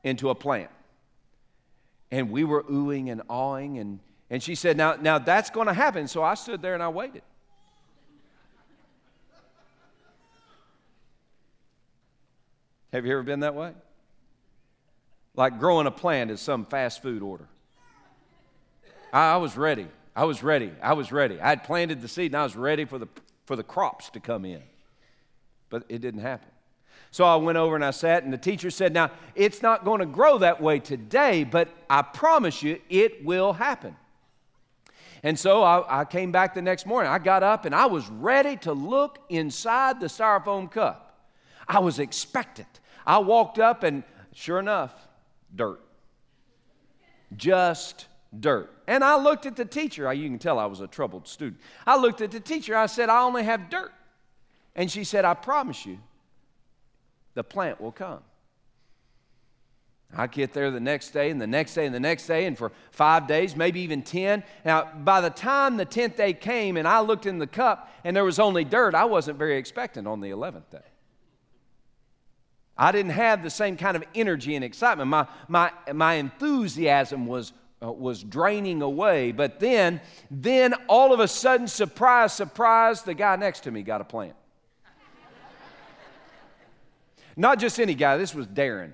into 0.04 0.30
a 0.30 0.34
plant. 0.34 0.70
And 2.10 2.30
we 2.30 2.44
were 2.44 2.62
oohing 2.64 3.10
and 3.10 3.22
awing, 3.28 3.78
and, 3.78 4.00
and 4.28 4.42
she 4.42 4.54
said, 4.54 4.76
now, 4.76 4.96
now 5.00 5.18
that's 5.18 5.50
going 5.50 5.66
to 5.66 5.72
happen. 5.72 6.08
So 6.08 6.22
I 6.22 6.34
stood 6.34 6.60
there 6.60 6.74
and 6.74 6.82
I 6.82 6.88
waited. 6.88 7.22
Have 12.92 13.06
you 13.06 13.12
ever 13.12 13.22
been 13.22 13.40
that 13.40 13.54
way? 13.54 13.72
Like 15.34 15.58
growing 15.58 15.86
a 15.86 15.90
plant 15.90 16.30
is 16.30 16.40
some 16.40 16.66
fast 16.66 17.02
food 17.02 17.22
order. 17.22 17.48
I, 19.12 19.32
I 19.32 19.36
was 19.38 19.56
ready. 19.56 19.86
I 20.14 20.24
was 20.24 20.42
ready. 20.42 20.72
I 20.82 20.92
was 20.92 21.10
ready. 21.10 21.40
I 21.40 21.48
had 21.48 21.64
planted 21.64 22.02
the 22.02 22.08
seed 22.08 22.32
and 22.32 22.36
I 22.36 22.42
was 22.42 22.54
ready 22.54 22.84
for 22.84 22.98
the, 22.98 23.08
for 23.46 23.56
the 23.56 23.62
crops 23.62 24.10
to 24.10 24.20
come 24.20 24.44
in. 24.44 24.62
But 25.70 25.84
it 25.88 26.02
didn't 26.02 26.20
happen. 26.20 26.50
So 27.12 27.24
I 27.24 27.36
went 27.36 27.58
over 27.58 27.74
and 27.74 27.84
I 27.84 27.90
sat, 27.90 28.24
and 28.24 28.32
the 28.32 28.38
teacher 28.38 28.70
said, 28.70 28.94
Now, 28.94 29.10
it's 29.34 29.60
not 29.60 29.84
going 29.84 30.00
to 30.00 30.06
grow 30.06 30.38
that 30.38 30.62
way 30.62 30.80
today, 30.80 31.44
but 31.44 31.68
I 31.88 32.00
promise 32.00 32.62
you 32.62 32.80
it 32.88 33.22
will 33.22 33.52
happen. 33.52 33.94
And 35.22 35.38
so 35.38 35.62
I, 35.62 36.00
I, 36.00 36.04
came 36.04 36.32
back 36.32 36.54
the 36.54 36.62
next 36.62 36.84
morning. 36.84 37.12
I 37.12 37.18
got 37.18 37.44
up 37.44 37.64
and 37.64 37.74
I 37.74 37.86
was 37.86 38.08
ready 38.08 38.56
to 38.56 38.72
look 38.72 39.20
inside 39.28 40.00
the 40.00 40.06
styrofoam 40.06 40.68
cup. 40.68 41.28
I 41.68 41.78
was 41.78 42.00
expectant. 42.00 42.80
I 43.06 43.18
walked 43.18 43.58
up, 43.58 43.82
and 43.84 44.02
sure 44.32 44.58
enough, 44.58 44.92
dirt. 45.54 45.80
Just 47.36 48.06
dirt. 48.40 48.72
And 48.88 49.04
I 49.04 49.16
looked 49.16 49.44
at 49.44 49.54
the 49.54 49.64
teacher. 49.66 50.10
You 50.12 50.28
can 50.28 50.38
tell 50.38 50.58
I 50.58 50.66
was 50.66 50.80
a 50.80 50.86
troubled 50.86 51.28
student. 51.28 51.60
I 51.86 51.98
looked 51.98 52.22
at 52.22 52.30
the 52.30 52.40
teacher. 52.40 52.74
I 52.74 52.86
said, 52.86 53.10
I 53.10 53.22
only 53.22 53.44
have 53.44 53.68
dirt. 53.68 53.92
And 54.74 54.90
she 54.90 55.04
said, 55.04 55.24
I 55.24 55.34
promise 55.34 55.84
you, 55.84 55.98
the 57.34 57.44
plant 57.44 57.80
will 57.80 57.92
come. 57.92 58.20
I 60.14 60.26
get 60.26 60.52
there 60.52 60.70
the 60.70 60.80
next 60.80 61.10
day 61.10 61.30
and 61.30 61.40
the 61.40 61.46
next 61.46 61.74
day 61.74 61.86
and 61.86 61.94
the 61.94 62.00
next 62.00 62.26
day, 62.26 62.44
and 62.44 62.56
for 62.56 62.70
five 62.90 63.26
days, 63.26 63.56
maybe 63.56 63.80
even 63.80 64.02
10. 64.02 64.44
Now, 64.64 64.90
by 64.94 65.22
the 65.22 65.30
time 65.30 65.78
the 65.78 65.86
10th 65.86 66.16
day 66.16 66.34
came 66.34 66.76
and 66.76 66.86
I 66.86 67.00
looked 67.00 67.24
in 67.24 67.38
the 67.38 67.46
cup 67.46 67.90
and 68.04 68.14
there 68.14 68.24
was 68.24 68.38
only 68.38 68.64
dirt, 68.64 68.94
I 68.94 69.06
wasn't 69.06 69.38
very 69.38 69.56
expectant 69.56 70.06
on 70.06 70.20
the 70.20 70.28
11th 70.28 70.70
day. 70.70 70.78
I 72.76 72.92
didn't 72.92 73.12
have 73.12 73.42
the 73.42 73.50
same 73.50 73.76
kind 73.76 73.96
of 73.96 74.04
energy 74.14 74.54
and 74.54 74.64
excitement. 74.64 75.08
My, 75.08 75.26
my, 75.48 75.72
my 75.92 76.14
enthusiasm 76.14 77.26
was, 77.26 77.52
uh, 77.82 77.90
was 77.90 78.22
draining 78.22 78.82
away. 78.82 79.32
But 79.32 79.60
then, 79.60 80.00
then 80.30 80.74
all 80.88 81.12
of 81.12 81.20
a 81.20 81.28
sudden, 81.28 81.68
surprise, 81.68 82.32
surprise, 82.32 83.02
the 83.02 83.14
guy 83.14 83.36
next 83.36 83.60
to 83.60 83.70
me 83.70 83.82
got 83.82 84.00
a 84.00 84.04
plant. 84.04 84.34
Not 87.36 87.58
just 87.58 87.80
any 87.80 87.94
guy, 87.94 88.16
this 88.16 88.34
was 88.34 88.46
Darren. 88.46 88.92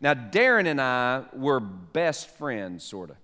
Now, 0.00 0.14
Darren 0.14 0.66
and 0.66 0.80
I 0.80 1.24
were 1.32 1.60
best 1.60 2.30
friends, 2.36 2.84
sort 2.84 3.10
of. 3.10 3.16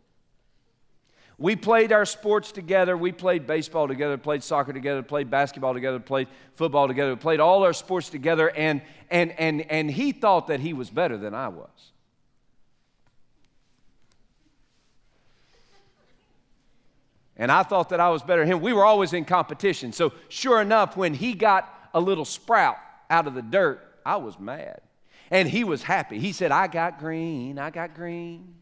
We 1.37 1.57
played 1.57 1.91
our 1.93 2.07
sports 2.07 2.53
together. 2.53 2.97
We 2.97 3.11
played 3.11 3.47
baseball 3.47 3.89
together, 3.89 4.17
played 4.17 4.43
soccer 4.43 4.73
together, 4.73 5.03
played 5.03 5.31
basketball 5.31 5.75
together, 5.75 5.99
played 5.99 6.29
football 6.55 6.87
together, 6.87 7.17
played 7.17 7.41
all 7.41 7.65
our 7.65 7.73
sports 7.73 8.09
together, 8.09 8.51
and, 8.51 8.83
and, 9.11 9.33
and, 9.33 9.63
and 9.71 9.91
he 9.91 10.13
thought 10.13 10.47
that 10.47 10.61
he 10.61 10.73
was 10.73 10.91
better 10.91 11.17
than 11.17 11.35
I 11.35 11.49
was. 11.49 11.69
And 17.37 17.51
I 17.51 17.65
thought 17.65 17.89
that 17.89 17.99
I 17.99 18.11
was 18.11 18.23
better 18.23 18.43
than 18.43 18.53
him. 18.53 18.61
We 18.61 18.73
were 18.73 18.85
always 18.85 19.13
in 19.13 19.25
competition. 19.25 19.93
So, 19.93 20.13
sure 20.29 20.61
enough, 20.61 20.97
when 20.97 21.15
he 21.15 21.35
got 21.35 21.69
a 21.93 22.01
little 22.01 22.25
sprout 22.25 22.77
out 23.11 23.27
of 23.27 23.35
the 23.35 23.43
dirt, 23.43 23.94
I 24.05 24.17
was 24.17 24.39
mad. 24.39 24.81
And 25.31 25.49
he 25.49 25.65
was 25.65 25.83
happy. 25.83 26.19
He 26.19 26.33
said, 26.33 26.53
I 26.53 26.67
got 26.67 26.99
green, 26.99 27.59
I 27.59 27.71
got 27.71 27.95
green. 27.95 28.55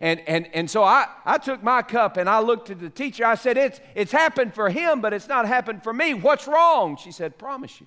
And, 0.00 0.20
and, 0.26 0.48
and 0.54 0.70
so 0.70 0.82
I, 0.82 1.08
I 1.26 1.36
took 1.36 1.62
my 1.62 1.82
cup 1.82 2.16
and 2.16 2.28
I 2.28 2.40
looked 2.40 2.70
at 2.70 2.80
the 2.80 2.88
teacher. 2.88 3.26
I 3.26 3.34
said, 3.34 3.58
it's, 3.58 3.80
it's 3.94 4.10
happened 4.10 4.54
for 4.54 4.70
him, 4.70 5.02
but 5.02 5.12
it's 5.12 5.28
not 5.28 5.46
happened 5.46 5.82
for 5.82 5.92
me. 5.92 6.14
What's 6.14 6.48
wrong? 6.48 6.96
She 6.96 7.12
said, 7.12 7.36
Promise 7.36 7.82
you, 7.82 7.86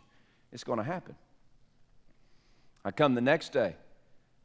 it's 0.52 0.64
going 0.64 0.78
to 0.78 0.84
happen. 0.84 1.16
I 2.86 2.92
come 2.92 3.16
the 3.16 3.22
next 3.22 3.52
day. 3.52 3.76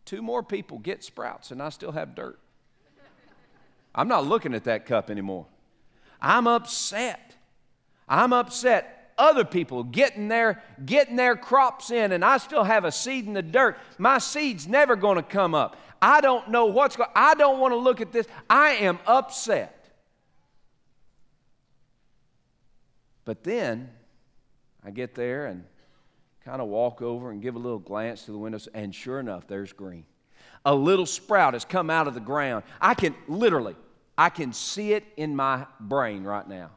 Two 0.07 0.23
more 0.23 0.43
people 0.43 0.78
get 0.78 1.05
sprouts, 1.05 1.50
and 1.50 1.61
I 1.62 1.69
still 1.69 1.93
have 1.93 2.14
dirt. 2.14 2.38
I'm 3.95 4.09
not 4.09 4.26
looking 4.26 4.55
at 4.55 4.64
that 4.64 4.87
cup 4.87 5.11
anymore. 5.11 5.45
I'm 6.23 6.47
upset. 6.47 7.37
I'm 8.09 8.33
upset 8.33 8.98
other 9.18 9.44
people 9.44 9.82
getting 9.82 10.28
their, 10.28 10.62
getting 10.87 11.16
their 11.16 11.37
crops 11.37 11.90
in, 11.90 12.12
and 12.12 12.25
I 12.25 12.38
still 12.38 12.64
have 12.64 12.84
a 12.84 12.92
seed 12.92 13.26
in 13.26 13.32
the 13.32 13.42
dirt. 13.42 13.76
My 13.98 14.18
seed's 14.18 14.66
never 14.66 14.96
going 14.96 15.16
to 15.16 15.22
come 15.22 15.54
up. 15.54 15.76
I 16.00 16.20
don't 16.20 16.50
know 16.50 16.66
what's 16.66 16.96
going 16.96 17.10
I 17.14 17.34
don't 17.34 17.58
want 17.58 17.72
to 17.72 17.76
look 17.76 18.00
at 18.00 18.12
this. 18.12 18.26
I 18.48 18.70
am 18.75 19.00
upset. 19.06 19.75
But 23.25 23.42
then 23.42 23.90
I 24.84 24.90
get 24.90 25.14
there 25.14 25.46
and 25.46 25.64
kind 26.44 26.62
of 26.62 26.68
walk 26.68 27.02
over 27.02 27.30
and 27.30 27.42
give 27.42 27.56
a 27.56 27.58
little 27.58 27.78
glance 27.78 28.25
to 28.25 28.32
the 28.32 28.38
windows, 28.38 28.68
and 28.72 28.94
sure 28.94 29.20
enough, 29.20 29.46
there's 29.46 29.72
green. 29.72 30.04
A 30.64 30.75
little 30.75 31.04
sprout 31.04 31.52
has 31.52 31.64
come 31.64 31.90
out 31.90 32.08
of 32.08 32.14
the 32.14 32.20
ground. 32.20 32.64
I 32.80 32.94
can 32.94 33.14
literally, 33.26 33.76
I 34.16 34.30
can 34.30 34.52
see 34.52 34.92
it 34.92 35.04
in 35.16 35.37
my 35.37 35.66
brain 35.78 36.25
right 36.25 36.48
now. 36.48 36.70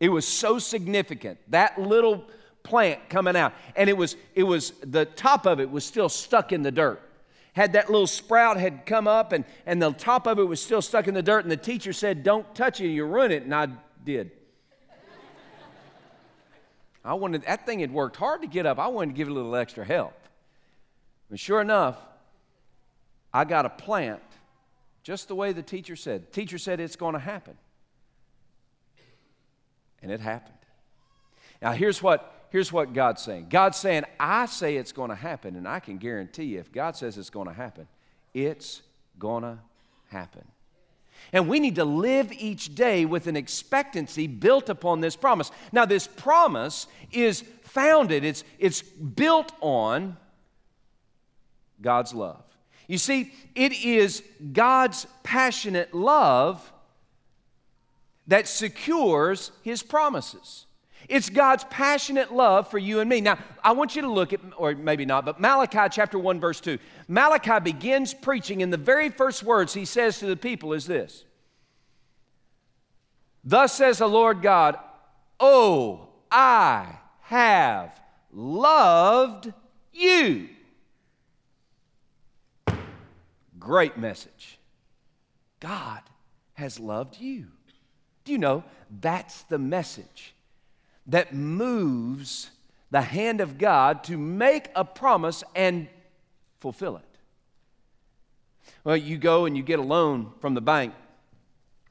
It 0.00 0.08
was 0.08 0.26
so 0.26 0.58
significant. 0.58 1.38
That 1.48 1.78
little 1.80 2.24
plant 2.62 3.08
coming 3.08 3.36
out. 3.36 3.52
And 3.76 3.88
it 3.88 3.96
was, 3.96 4.16
it 4.34 4.42
was, 4.42 4.72
the 4.82 5.04
top 5.04 5.46
of 5.46 5.60
it 5.60 5.70
was 5.70 5.84
still 5.84 6.08
stuck 6.08 6.52
in 6.52 6.62
the 6.62 6.72
dirt. 6.72 7.00
Had 7.52 7.74
that 7.74 7.90
little 7.90 8.06
sprout 8.06 8.58
had 8.58 8.86
come 8.86 9.06
up 9.06 9.32
and, 9.32 9.44
and 9.66 9.82
the 9.82 9.92
top 9.92 10.26
of 10.26 10.38
it 10.38 10.44
was 10.44 10.62
still 10.62 10.80
stuck 10.80 11.06
in 11.06 11.14
the 11.14 11.22
dirt. 11.22 11.44
And 11.44 11.50
the 11.50 11.56
teacher 11.56 11.92
said, 11.92 12.22
Don't 12.22 12.52
touch 12.54 12.80
it, 12.80 12.88
you 12.88 13.04
ruin 13.04 13.30
it. 13.30 13.42
And 13.42 13.54
I 13.54 13.68
did. 14.04 14.30
I 17.04 17.14
wanted, 17.14 17.42
that 17.42 17.66
thing 17.66 17.80
had 17.80 17.92
worked 17.92 18.16
hard 18.16 18.42
to 18.42 18.48
get 18.48 18.66
up. 18.66 18.78
I 18.78 18.88
wanted 18.88 19.12
to 19.12 19.16
give 19.16 19.28
it 19.28 19.30
a 19.30 19.34
little 19.34 19.56
extra 19.56 19.84
help. 19.84 20.14
And 21.30 21.40
sure 21.40 21.60
enough, 21.60 21.96
I 23.32 23.44
got 23.44 23.64
a 23.64 23.70
plant 23.70 24.22
just 25.02 25.28
the 25.28 25.34
way 25.34 25.52
the 25.52 25.62
teacher 25.62 25.96
said. 25.96 26.24
The 26.26 26.30
teacher 26.30 26.58
said 26.58 26.78
it's 26.78 26.96
going 26.96 27.14
to 27.14 27.20
happen. 27.20 27.56
And 30.02 30.10
it 30.10 30.20
happened. 30.20 30.54
Now, 31.60 31.72
here's 31.72 32.02
what, 32.02 32.46
here's 32.50 32.72
what 32.72 32.92
God's 32.92 33.22
saying 33.22 33.48
God's 33.50 33.78
saying, 33.78 34.04
I 34.18 34.46
say 34.46 34.76
it's 34.76 34.92
going 34.92 35.10
to 35.10 35.16
happen, 35.16 35.56
and 35.56 35.68
I 35.68 35.80
can 35.80 35.98
guarantee 35.98 36.44
you, 36.44 36.60
if 36.60 36.72
God 36.72 36.96
says 36.96 37.18
it's 37.18 37.30
going 37.30 37.48
to 37.48 37.54
happen, 37.54 37.86
it's 38.34 38.82
going 39.18 39.42
to 39.42 39.58
happen. 40.08 40.44
And 41.32 41.48
we 41.48 41.60
need 41.60 41.74
to 41.76 41.84
live 41.84 42.32
each 42.32 42.74
day 42.74 43.04
with 43.04 43.26
an 43.26 43.36
expectancy 43.36 44.26
built 44.26 44.68
upon 44.70 45.00
this 45.00 45.16
promise. 45.16 45.50
Now, 45.70 45.84
this 45.84 46.06
promise 46.06 46.86
is 47.12 47.44
founded, 47.62 48.24
it's, 48.24 48.42
it's 48.58 48.82
built 48.82 49.52
on 49.60 50.16
God's 51.80 52.14
love. 52.14 52.42
You 52.86 52.98
see, 52.98 53.32
it 53.54 53.72
is 53.84 54.22
God's 54.52 55.06
passionate 55.22 55.94
love 55.94 56.72
that 58.30 58.46
secures 58.46 59.50
his 59.62 59.82
promises. 59.82 60.66
It's 61.08 61.28
God's 61.28 61.64
passionate 61.64 62.32
love 62.32 62.70
for 62.70 62.78
you 62.78 63.00
and 63.00 63.10
me. 63.10 63.20
Now, 63.20 63.38
I 63.64 63.72
want 63.72 63.96
you 63.96 64.02
to 64.02 64.10
look 64.10 64.32
at, 64.32 64.38
or 64.56 64.72
maybe 64.76 65.04
not, 65.04 65.24
but 65.24 65.40
Malachi 65.40 65.88
chapter 65.90 66.16
1, 66.16 66.38
verse 66.38 66.60
2. 66.60 66.78
Malachi 67.08 67.58
begins 67.58 68.14
preaching, 68.14 68.62
and 68.62 68.72
the 68.72 68.76
very 68.76 69.08
first 69.08 69.42
words 69.42 69.74
he 69.74 69.84
says 69.84 70.20
to 70.20 70.26
the 70.26 70.36
people 70.36 70.72
is 70.72 70.86
this 70.86 71.24
Thus 73.42 73.72
says 73.72 73.98
the 73.98 74.06
Lord 74.06 74.42
God, 74.42 74.78
Oh, 75.40 76.10
I 76.30 76.98
have 77.22 78.00
loved 78.32 79.52
you. 79.92 80.50
Great 83.58 83.98
message. 83.98 84.60
God 85.58 86.02
has 86.54 86.78
loved 86.78 87.20
you. 87.20 87.48
You 88.30 88.38
know 88.38 88.62
that's 89.00 89.42
the 89.42 89.58
message 89.58 90.34
that 91.08 91.34
moves 91.34 92.50
the 92.92 93.02
hand 93.02 93.40
of 93.40 93.58
God 93.58 94.04
to 94.04 94.16
make 94.16 94.70
a 94.76 94.84
promise 94.84 95.42
and 95.56 95.88
fulfill 96.60 96.96
it? 96.96 97.04
Well, 98.84 98.96
you 98.96 99.18
go 99.18 99.46
and 99.46 99.56
you 99.56 99.64
get 99.64 99.80
a 99.80 99.82
loan 99.82 100.30
from 100.40 100.54
the 100.54 100.60
bank 100.60 100.94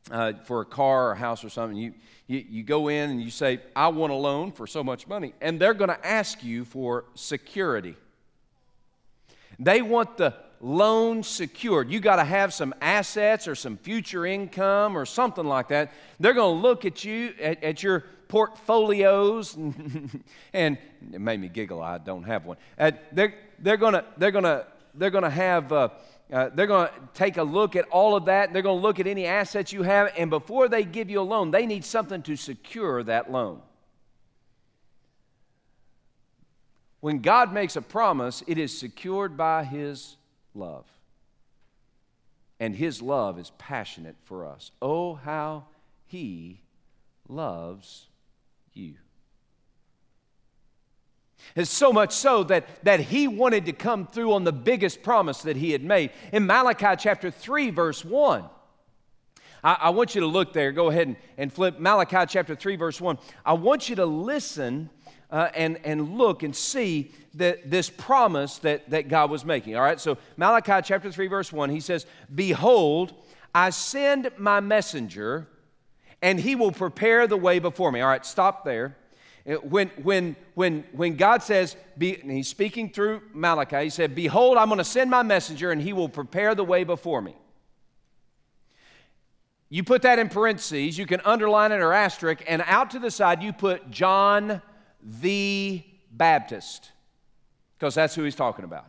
uh, 0.10 0.34
for 0.46 0.62
a 0.62 0.65
car 0.65 1.10
or 1.10 1.12
a 1.12 1.17
house 1.17 1.43
or 1.43 1.50
something. 1.50 1.77
You, 1.77 1.93
you, 2.27 2.46
you 2.50 2.63
go 2.63 2.88
in 2.88 3.10
and 3.10 3.22
you 3.22 3.31
say, 3.31 3.60
I 3.75 3.89
want 3.89 4.13
a 4.13 4.15
loan 4.15 4.53
for 4.53 4.65
so 4.65 4.81
much 4.81 5.08
money. 5.08 5.34
And 5.41 5.60
they're 5.60 5.74
going 5.74 5.89
to 5.89 6.08
ask 6.08 6.41
you 6.41 6.63
for 6.63 7.03
security. 7.15 7.96
They 9.60 9.81
want 9.81 10.15
the 10.15 10.34
loan 10.62 11.24
secured. 11.24 11.89
You 11.89 12.00
got 12.00 12.18
to 12.18 12.24
have 12.24 12.54
some 12.54 12.74
assets 12.82 13.48
or 13.48 13.56
some 13.56 13.78
future 13.78 14.25
income 14.25 14.98
or 14.98 15.06
something 15.06 15.46
like 15.46 15.70
that. 15.70 15.92
They're 16.20 16.34
going 16.34 16.58
to 16.58 16.62
look 16.62 16.86
at 16.86 17.04
you, 17.04 17.34
at, 17.42 17.63
at 17.63 17.84
your 17.84 18.06
portfolios, 18.28 19.56
and 20.54 20.78
it 21.13 21.22
made 21.22 21.39
me 21.39 21.48
giggle. 21.50 21.82
I 21.82 21.98
don't 21.98 22.24
have 22.24 22.46
one. 22.46 22.58
They're, 22.78 23.34
they're 23.60 23.78
going 23.78 23.94
to 23.94 24.06
they're 24.18 24.32
going 24.32 24.44
to 24.46 24.66
they're 24.96 25.10
going 25.10 25.24
to 25.24 25.30
have. 25.30 25.72
Uh, 25.72 25.89
uh, 26.32 26.48
they're 26.54 26.68
going 26.68 26.88
to 26.88 26.94
take 27.16 27.38
a 27.38 27.44
look 27.44 27.75
at 27.75 27.86
all 27.89 28.16
of 28.16 28.25
that. 28.25 28.54
They're 28.54 28.62
going 28.62 28.78
to 28.78 28.84
look 28.84 29.00
at 29.00 29.08
any 29.08 29.25
assets 29.25 29.74
you 29.74 29.82
have, 29.82 30.13
and 30.16 30.30
before 30.30 30.70
they 30.70 30.84
give 30.84 31.10
you 31.10 31.22
a 31.22 31.24
loan, 31.24 31.50
they 31.50 31.66
need 31.66 31.84
something 31.84 32.22
to 32.22 32.36
secure 32.36 33.01
that 33.01 33.32
loan. 33.32 33.62
When 37.00 37.22
God 37.22 37.51
makes 37.51 37.75
a 37.75 37.82
promise, 37.82 38.44
it 38.46 38.60
is 38.60 38.78
secured 38.78 39.38
by 39.38 39.63
His 39.63 40.18
love. 40.53 40.86
And 42.60 42.75
His 42.75 43.01
love 43.01 43.39
is 43.39 43.51
passionate 43.58 44.15
for 44.24 44.46
us. 44.46 44.72
Oh, 44.82 45.15
how 45.15 45.65
He 46.06 46.62
loves 47.27 48.08
you. 48.74 48.96
It's 51.56 51.72
so 51.72 51.91
much 51.91 52.13
so 52.13 52.44
that, 52.46 52.84
that 52.84 53.00
he 53.00 53.27
wanted 53.27 53.65
to 53.65 53.74
come 53.74 54.06
through 54.06 54.34
on 54.34 54.44
the 54.44 54.51
biggest 54.51 55.01
promise 55.01 55.41
that 55.44 55.56
he 55.56 55.72
had 55.72 55.84
made. 55.84 56.12
In 56.32 56.46
Malachi 56.46 56.96
chapter 56.98 57.32
3, 57.32 57.72
verse 57.72 58.03
1, 58.03 58.44
I, 59.63 59.77
I 59.82 59.89
want 59.89 60.15
you 60.15 60.22
to 60.22 60.27
look 60.27 60.53
there. 60.53 60.72
Go 60.72 60.89
ahead 60.89 61.08
and, 61.08 61.18
and 61.38 61.51
flip 61.51 61.79
Malachi 61.79 62.25
chapter 62.27 62.56
3, 62.56 62.75
verse 62.75 63.01
1. 63.01 63.18
I 63.46 63.53
want 63.53 63.89
you 63.89 63.96
to 63.98 64.06
listen 64.06 64.89
uh, 65.31 65.50
and, 65.53 65.79
and 65.83 66.17
look 66.17 66.43
and 66.43 66.55
see 66.55 67.12
that 67.36 67.69
this 67.69 67.89
promise 67.89 68.57
that, 68.59 68.89
that 68.89 69.07
God 69.07 69.29
was 69.29 69.45
making. 69.45 69.75
All 69.75 69.83
right, 69.83 70.00
so 70.00 70.17
Malachi 70.38 70.81
chapter 70.83 71.12
3, 71.12 71.27
verse 71.27 71.53
1, 71.53 71.69
he 71.69 71.79
says, 71.79 72.05
Behold, 72.33 73.13
I 73.53 73.69
send 73.69 74.31
my 74.38 74.59
messenger, 74.59 75.48
and 76.21 76.39
he 76.39 76.55
will 76.55 76.71
prepare 76.71 77.27
the 77.27 77.38
way 77.38 77.59
before 77.59 77.91
me. 77.91 78.01
All 78.01 78.09
right, 78.09 78.25
stop 78.25 78.65
there. 78.65 78.98
Uh, 79.48 79.53
when, 79.55 79.89
when, 80.01 80.36
when, 80.55 80.83
when 80.91 81.15
God 81.15 81.43
says, 81.43 81.75
be, 81.98 82.15
he's 82.15 82.48
speaking 82.48 82.89
through 82.89 83.21
Malachi, 83.33 83.83
he 83.83 83.89
said, 83.89 84.15
Behold, 84.15 84.57
I'm 84.57 84.67
going 84.67 84.79
to 84.79 84.83
send 84.83 85.09
my 85.09 85.24
messenger, 85.24 85.71
and 85.71 85.81
he 85.81 85.93
will 85.93 86.09
prepare 86.09 86.55
the 86.55 86.63
way 86.63 86.83
before 86.83 87.21
me. 87.21 87.36
You 89.71 89.83
put 89.83 90.01
that 90.01 90.17
in 90.17 90.29
parentheses, 90.29 90.98
you 90.98 91.05
can 91.05 91.21
underline 91.24 91.71
it 91.71 91.79
or 91.79 91.93
asterisk, 91.93 92.43
and 92.48 92.63
out 92.65 92.89
to 92.91 93.00
the 93.00 93.12
side 93.12 93.43
you 93.43 93.53
put 93.53 93.91
John 93.91 94.63
the 95.01 95.84
Baptist, 96.12 96.91
because 97.77 97.96
that's 97.96 98.15
who 98.15 98.24
he's 98.24 98.36
talking 98.36 98.65
about. 98.65 98.86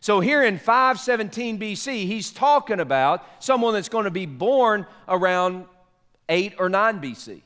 So 0.00 0.18
here 0.18 0.42
in 0.42 0.58
517 0.58 1.60
BC, 1.60 2.06
he's 2.06 2.32
talking 2.32 2.80
about 2.80 3.24
someone 3.38 3.72
that's 3.74 3.88
going 3.88 4.04
to 4.04 4.10
be 4.10 4.26
born 4.26 4.84
around 5.06 5.66
8 6.28 6.54
or 6.58 6.68
9 6.68 7.00
BC. 7.00 7.40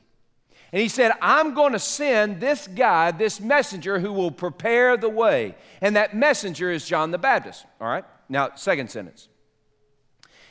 And 0.73 0.83
he 0.83 0.88
said, 0.88 1.12
I'm 1.21 1.55
going 1.55 1.75
to 1.75 1.78
send 1.78 2.40
this 2.40 2.66
guy, 2.66 3.11
this 3.11 3.40
messenger 3.40 3.99
who 3.99 4.12
will 4.12 4.31
prepare 4.31 4.97
the 4.97 5.09
way. 5.09 5.55
And 5.81 5.97
that 5.97 6.16
messenger 6.16 6.71
is 6.71 6.87
John 6.87 7.11
the 7.11 7.19
Baptist. 7.19 7.66
All 7.81 7.88
right? 7.88 8.05
Now, 8.28 8.55
second 8.55 8.90
sentence. 8.90 9.28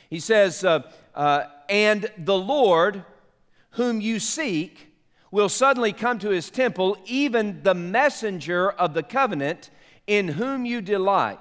He 0.08 0.20
says, 0.20 0.64
uh, 0.64 0.82
uh, 1.14 1.44
And 1.68 2.10
the 2.16 2.38
Lord 2.38 3.04
whom 3.70 4.00
you 4.00 4.18
seek 4.20 4.95
will 5.30 5.48
suddenly 5.48 5.92
come 5.92 6.18
to 6.20 6.30
his 6.30 6.50
temple, 6.50 6.96
even 7.06 7.62
the 7.62 7.74
messenger 7.74 8.70
of 8.70 8.94
the 8.94 9.02
covenant 9.02 9.70
in 10.06 10.28
whom 10.28 10.64
you 10.64 10.80
delight. 10.80 11.38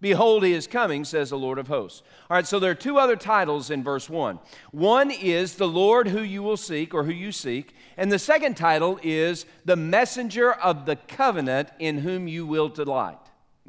Behold, 0.00 0.44
he 0.44 0.52
is 0.52 0.66
coming, 0.66 1.04
says 1.04 1.30
the 1.30 1.38
Lord 1.38 1.58
of 1.58 1.68
hosts. 1.68 2.02
All 2.28 2.36
right, 2.36 2.46
so 2.46 2.58
there 2.58 2.70
are 2.70 2.74
two 2.74 2.98
other 2.98 3.16
titles 3.16 3.70
in 3.70 3.82
verse 3.82 4.10
1. 4.10 4.38
One 4.70 5.10
is 5.10 5.54
the 5.54 5.68
Lord 5.68 6.08
who 6.08 6.20
you 6.20 6.42
will 6.42 6.58
seek, 6.58 6.92
or 6.92 7.04
who 7.04 7.12
you 7.12 7.32
seek. 7.32 7.74
And 7.96 8.12
the 8.12 8.18
second 8.18 8.56
title 8.56 9.00
is 9.02 9.46
the 9.64 9.76
messenger 9.76 10.52
of 10.52 10.84
the 10.84 10.96
covenant 10.96 11.70
in 11.78 11.98
whom 11.98 12.28
you 12.28 12.46
will 12.46 12.68
delight. 12.68 13.18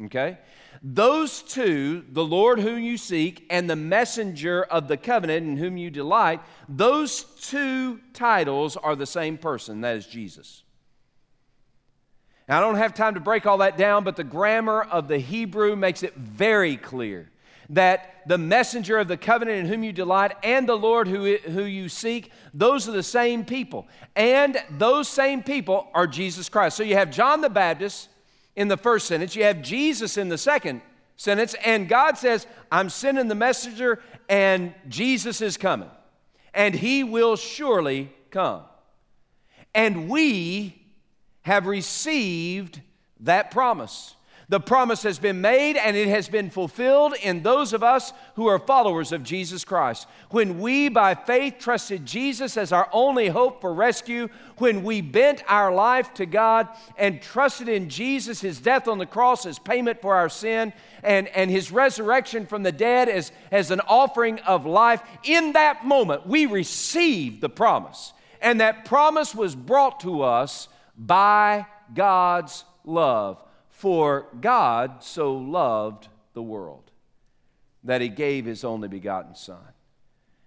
Okay? 0.05 0.37
Those 0.83 1.41
two, 1.41 2.05
the 2.09 2.23
Lord 2.23 2.59
whom 2.59 2.79
you 2.79 2.97
seek 2.97 3.45
and 3.49 3.69
the 3.69 3.75
messenger 3.75 4.63
of 4.63 4.87
the 4.87 4.97
covenant 4.97 5.47
in 5.47 5.57
whom 5.57 5.77
you 5.77 5.89
delight, 5.89 6.41
those 6.69 7.23
two 7.41 7.99
titles 8.13 8.77
are 8.77 8.95
the 8.95 9.05
same 9.05 9.37
person. 9.37 9.81
That 9.81 9.97
is 9.97 10.05
Jesus. 10.05 10.63
Now, 12.47 12.59
I 12.59 12.61
don't 12.61 12.75
have 12.75 12.93
time 12.93 13.15
to 13.15 13.19
break 13.19 13.45
all 13.45 13.57
that 13.59 13.77
down, 13.77 14.03
but 14.03 14.15
the 14.15 14.23
grammar 14.23 14.81
of 14.81 15.07
the 15.07 15.17
Hebrew 15.17 15.75
makes 15.75 16.03
it 16.03 16.15
very 16.15 16.77
clear 16.77 17.29
that 17.69 18.21
the 18.27 18.37
messenger 18.37 18.97
of 18.97 19.09
the 19.09 19.17
covenant 19.17 19.59
in 19.59 19.65
whom 19.65 19.83
you 19.83 19.91
delight 19.91 20.33
and 20.43 20.67
the 20.67 20.77
Lord 20.77 21.07
who, 21.07 21.35
who 21.37 21.63
you 21.63 21.89
seek, 21.89 22.31
those 22.53 22.87
are 22.87 22.93
the 22.93 23.03
same 23.03 23.43
people. 23.43 23.87
And 24.15 24.57
those 24.71 25.09
same 25.09 25.43
people 25.43 25.87
are 25.93 26.07
Jesus 26.07 26.47
Christ. 26.47 26.77
So 26.77 26.83
you 26.83 26.95
have 26.95 27.11
John 27.11 27.41
the 27.41 27.49
Baptist 27.49 28.09
in 28.57 28.67
the 28.67 28.75
first 28.75 29.07
sentence, 29.07 29.35
you 29.35 29.43
have 29.43 29.61
Jesus 29.61 30.17
in 30.17 30.27
the 30.27 30.37
second 30.37 30.81
sentence, 31.15 31.55
and 31.63 31.87
God 31.87 32.17
says, 32.17 32.45
I'm 32.71 32.89
sending 32.89 33.27
the 33.27 33.35
messenger, 33.35 34.01
and 34.27 34.73
Jesus 34.89 35.41
is 35.41 35.55
coming, 35.55 35.91
and 36.53 36.73
he 36.73 37.03
will 37.03 37.37
surely 37.37 38.11
come. 38.31 38.63
And 39.73 40.09
we 40.09 40.81
have 41.43 41.67
received 41.67 42.81
that 43.21 43.51
promise. 43.51 44.15
The 44.49 44.61
promise 44.61 45.03
has 45.03 45.19
been 45.19 45.41
made 45.41 45.75
and 45.75 45.97
it 45.97 46.07
has 46.07 46.29
been 46.29 46.49
fulfilled 46.49 47.15
in 47.21 47.43
those 47.43 47.73
of 47.73 47.83
us 47.83 48.13
who 48.35 48.47
are 48.47 48.59
followers 48.59 49.11
of 49.11 49.23
Jesus 49.23 49.65
Christ. 49.65 50.07
When 50.29 50.61
we, 50.61 50.87
by 50.87 51.15
faith, 51.15 51.55
trusted 51.59 52.05
Jesus 52.05 52.55
as 52.55 52.71
our 52.71 52.87
only 52.93 53.27
hope 53.27 53.59
for 53.59 53.73
rescue, 53.73 54.29
when 54.57 54.85
we 54.85 55.01
bent 55.01 55.43
our 55.49 55.73
life 55.73 56.13
to 56.13 56.25
God 56.25 56.69
and 56.97 57.21
trusted 57.21 57.67
in 57.67 57.89
Jesus, 57.89 58.39
his 58.39 58.61
death 58.61 58.87
on 58.87 58.99
the 58.99 59.05
cross 59.05 59.45
as 59.45 59.59
payment 59.59 60.01
for 60.01 60.15
our 60.15 60.29
sin, 60.29 60.71
and, 61.03 61.27
and 61.29 61.51
his 61.51 61.69
resurrection 61.69 62.45
from 62.45 62.63
the 62.63 62.71
dead 62.71 63.09
as, 63.09 63.33
as 63.51 63.69
an 63.69 63.81
offering 63.81 64.39
of 64.39 64.65
life, 64.65 65.01
in 65.23 65.51
that 65.53 65.85
moment 65.85 66.25
we 66.25 66.45
received 66.45 67.41
the 67.41 67.49
promise. 67.49 68.13
And 68.41 68.61
that 68.61 68.85
promise 68.85 69.35
was 69.35 69.55
brought 69.55 69.99
to 70.01 70.21
us 70.21 70.69
by 70.97 71.65
God's 71.93 72.63
love. 72.85 73.43
For 73.77 74.25
God 74.41 75.03
so 75.03 75.37
loved 75.37 76.07
the 76.33 76.41
world 76.41 76.89
that 77.83 78.01
he 78.01 78.09
gave 78.09 78.43
his 78.43 78.63
only 78.63 78.87
begotten 78.87 79.35
Son, 79.35 79.59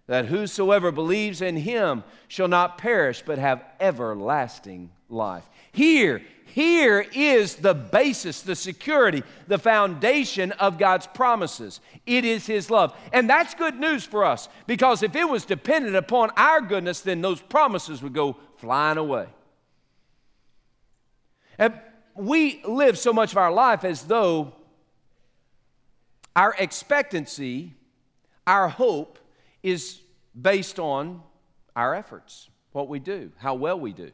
that 0.09 0.27
whosoever 0.27 0.90
believes 0.90 1.40
in 1.40 1.57
him 1.57 2.03
shall 2.27 2.49
not 2.49 2.77
perish 2.77 3.23
but 3.25 3.38
have 3.38 3.64
everlasting 3.79 4.90
life. 5.09 5.49
Here, 5.71 6.23
here 6.47 7.07
is 7.14 7.55
the 7.55 7.73
basis, 7.73 8.43
the 8.43 8.57
security, 8.57 9.23
the 9.47 9.59
foundation 9.59 10.51
of 10.51 10.77
God's 10.77 11.07
promises. 11.07 11.79
It 12.07 12.25
is 12.25 12.47
His 12.47 12.69
love. 12.69 12.97
And 13.12 13.31
that's 13.31 13.55
good 13.55 13.79
news 13.79 14.05
for 14.05 14.25
us 14.25 14.49
because 14.66 15.05
if 15.05 15.14
it 15.14 15.29
was 15.29 15.45
dependent 15.45 15.95
upon 15.95 16.31
our 16.37 16.61
goodness, 16.61 17.03
then 17.03 17.21
those 17.21 17.40
promises 17.40 18.03
would 18.03 18.12
go 18.12 18.37
flying 18.57 18.99
away. 18.99 19.29
And 21.57 21.75
we 22.21 22.61
live 22.65 22.99
so 22.99 23.13
much 23.13 23.33
of 23.33 23.39
our 23.39 23.51
life 23.51 23.85
as 23.85 24.03
though 24.03 24.53
our 26.37 26.55
expectancy, 26.59 27.75
our 28.47 28.69
hope 28.69 29.19
is 29.63 30.01
based 30.41 30.79
on 30.79 31.23
our 31.75 31.95
efforts, 31.95 32.49
what 32.73 32.89
we 32.89 32.99
do, 32.99 33.33
how 33.39 33.55
well 33.55 33.79
we 33.79 33.93
do. 33.93 34.11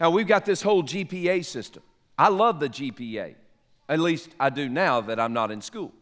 Now, 0.00 0.10
we've 0.10 0.26
got 0.26 0.44
this 0.44 0.62
whole 0.62 0.82
GPA 0.82 1.44
system. 1.44 1.82
I 2.18 2.28
love 2.28 2.60
the 2.60 2.68
GPA. 2.68 3.34
At 3.88 4.00
least 4.00 4.30
I 4.40 4.50
do 4.50 4.68
now 4.68 5.00
that 5.02 5.20
I'm 5.20 5.32
not 5.32 5.50
in 5.50 5.60
school. 5.60 5.92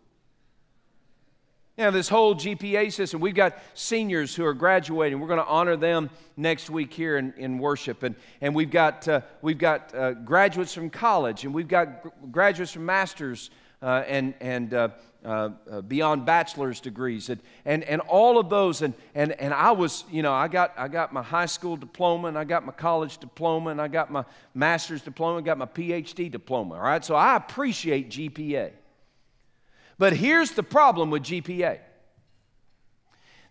Know, 1.81 1.91
this 1.91 2.11
whole 2.11 2.35
GPA 2.35 2.93
system, 2.93 3.23
we've 3.23 3.35
got 3.35 3.57
seniors 3.73 4.35
who 4.35 4.45
are 4.45 4.53
graduating. 4.53 5.19
We're 5.19 5.29
going 5.29 5.41
to 5.41 5.47
honor 5.47 5.77
them 5.77 6.11
next 6.37 6.69
week 6.69 6.93
here 6.93 7.17
in, 7.17 7.33
in 7.39 7.59
worship. 7.59 8.03
And, 8.03 8.17
and 8.43 8.55
we've 8.55 8.71
got, 8.71 9.09
uh, 9.09 9.23
we've 9.41 9.57
got 9.57 9.95
uh, 9.95 10.13
graduates 10.13 10.75
from 10.75 10.91
college, 10.91 11.45
and 11.45 11.55
we've 11.55 11.67
got 11.67 12.03
gr- 12.03 12.09
graduates 12.31 12.73
from 12.73 12.85
master's 12.85 13.49
uh, 13.81 14.05
and, 14.07 14.35
and 14.41 14.75
uh, 14.75 14.89
uh, 15.25 15.49
uh, 15.71 15.81
beyond 15.81 16.27
bachelor's 16.27 16.81
degrees. 16.81 17.31
And, 17.31 17.41
and, 17.65 17.83
and 17.85 18.03
all 18.03 18.39
of 18.39 18.51
those. 18.51 18.83
And, 18.83 18.93
and, 19.15 19.33
and 19.41 19.55
I 19.55 19.73
was, 19.73 20.05
you 20.11 20.21
know, 20.21 20.35
I 20.35 20.49
got, 20.49 20.75
I 20.77 20.87
got 20.87 21.15
my 21.15 21.23
high 21.23 21.47
school 21.47 21.79
diploma, 21.79 22.29
and 22.29 22.37
I 22.37 22.45
got 22.45 22.63
my 22.67 22.73
college 22.73 23.17
diploma, 23.17 23.71
and 23.71 23.81
I 23.81 23.89
got 23.89 24.13
my 24.13 24.27
master's 24.53 25.01
diploma, 25.01 25.39
and 25.39 25.47
got 25.47 25.57
my 25.57 25.65
PhD 25.65 26.31
diploma. 26.31 26.75
All 26.75 26.83
right, 26.83 27.03
so 27.03 27.15
I 27.15 27.37
appreciate 27.37 28.11
GPA. 28.11 28.73
But 30.01 30.15
here's 30.15 30.53
the 30.53 30.63
problem 30.63 31.11
with 31.11 31.25
GPA. 31.25 31.79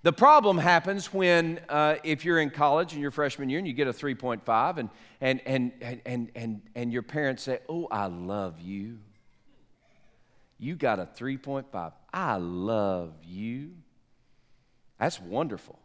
The 0.02 0.12
problem 0.12 0.58
happens 0.58 1.14
when, 1.14 1.60
uh, 1.70 1.98
if 2.04 2.26
you're 2.26 2.40
in 2.40 2.50
college 2.50 2.96
in 2.96 3.02
your 3.02 3.12
freshman 3.12 3.52
year 3.52 3.60
and 3.60 3.68
you 3.68 3.74
get 3.76 3.88
a 3.88 3.94
3.5, 3.94 4.78
and, 4.78 4.90
and, 5.22 5.42
and, 5.46 6.02
and, 6.08 6.32
and, 6.34 6.62
and 6.74 6.92
your 6.92 7.04
parents 7.04 7.44
say, 7.44 7.60
Oh, 7.70 7.88
I 7.92 8.08
love 8.08 8.60
you. 8.60 8.98
You 10.58 10.76
got 10.76 10.98
a 10.98 11.06
3.5. 11.06 11.94
I 12.12 12.38
love 12.38 13.14
you. 13.24 13.74
That's 15.00 15.22
wonderful. 15.22 15.78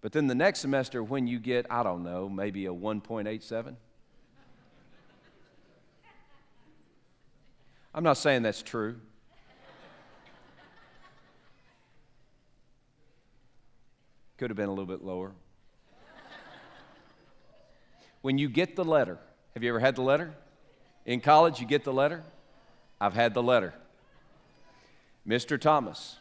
But 0.00 0.10
then 0.10 0.26
the 0.26 0.34
next 0.34 0.58
semester, 0.58 1.04
when 1.04 1.28
you 1.28 1.38
get, 1.38 1.66
I 1.70 1.84
don't 1.84 2.02
know, 2.02 2.28
maybe 2.28 2.66
a 2.66 2.72
1.87, 2.72 3.76
I'm 7.98 8.04
not 8.04 8.16
saying 8.16 8.42
that's 8.42 8.62
true. 8.62 8.94
Could 14.36 14.50
have 14.50 14.56
been 14.56 14.68
a 14.68 14.70
little 14.70 14.86
bit 14.86 15.02
lower. 15.02 15.32
When 18.22 18.38
you 18.38 18.48
get 18.48 18.76
the 18.76 18.84
letter, 18.84 19.18
have 19.54 19.64
you 19.64 19.70
ever 19.70 19.80
had 19.80 19.96
the 19.96 20.02
letter? 20.02 20.32
In 21.06 21.20
college, 21.20 21.58
you 21.58 21.66
get 21.66 21.82
the 21.82 21.92
letter? 21.92 22.22
I've 23.00 23.14
had 23.14 23.34
the 23.34 23.42
letter. 23.42 23.74
Mr. 25.26 25.60
Thomas, 25.60 26.18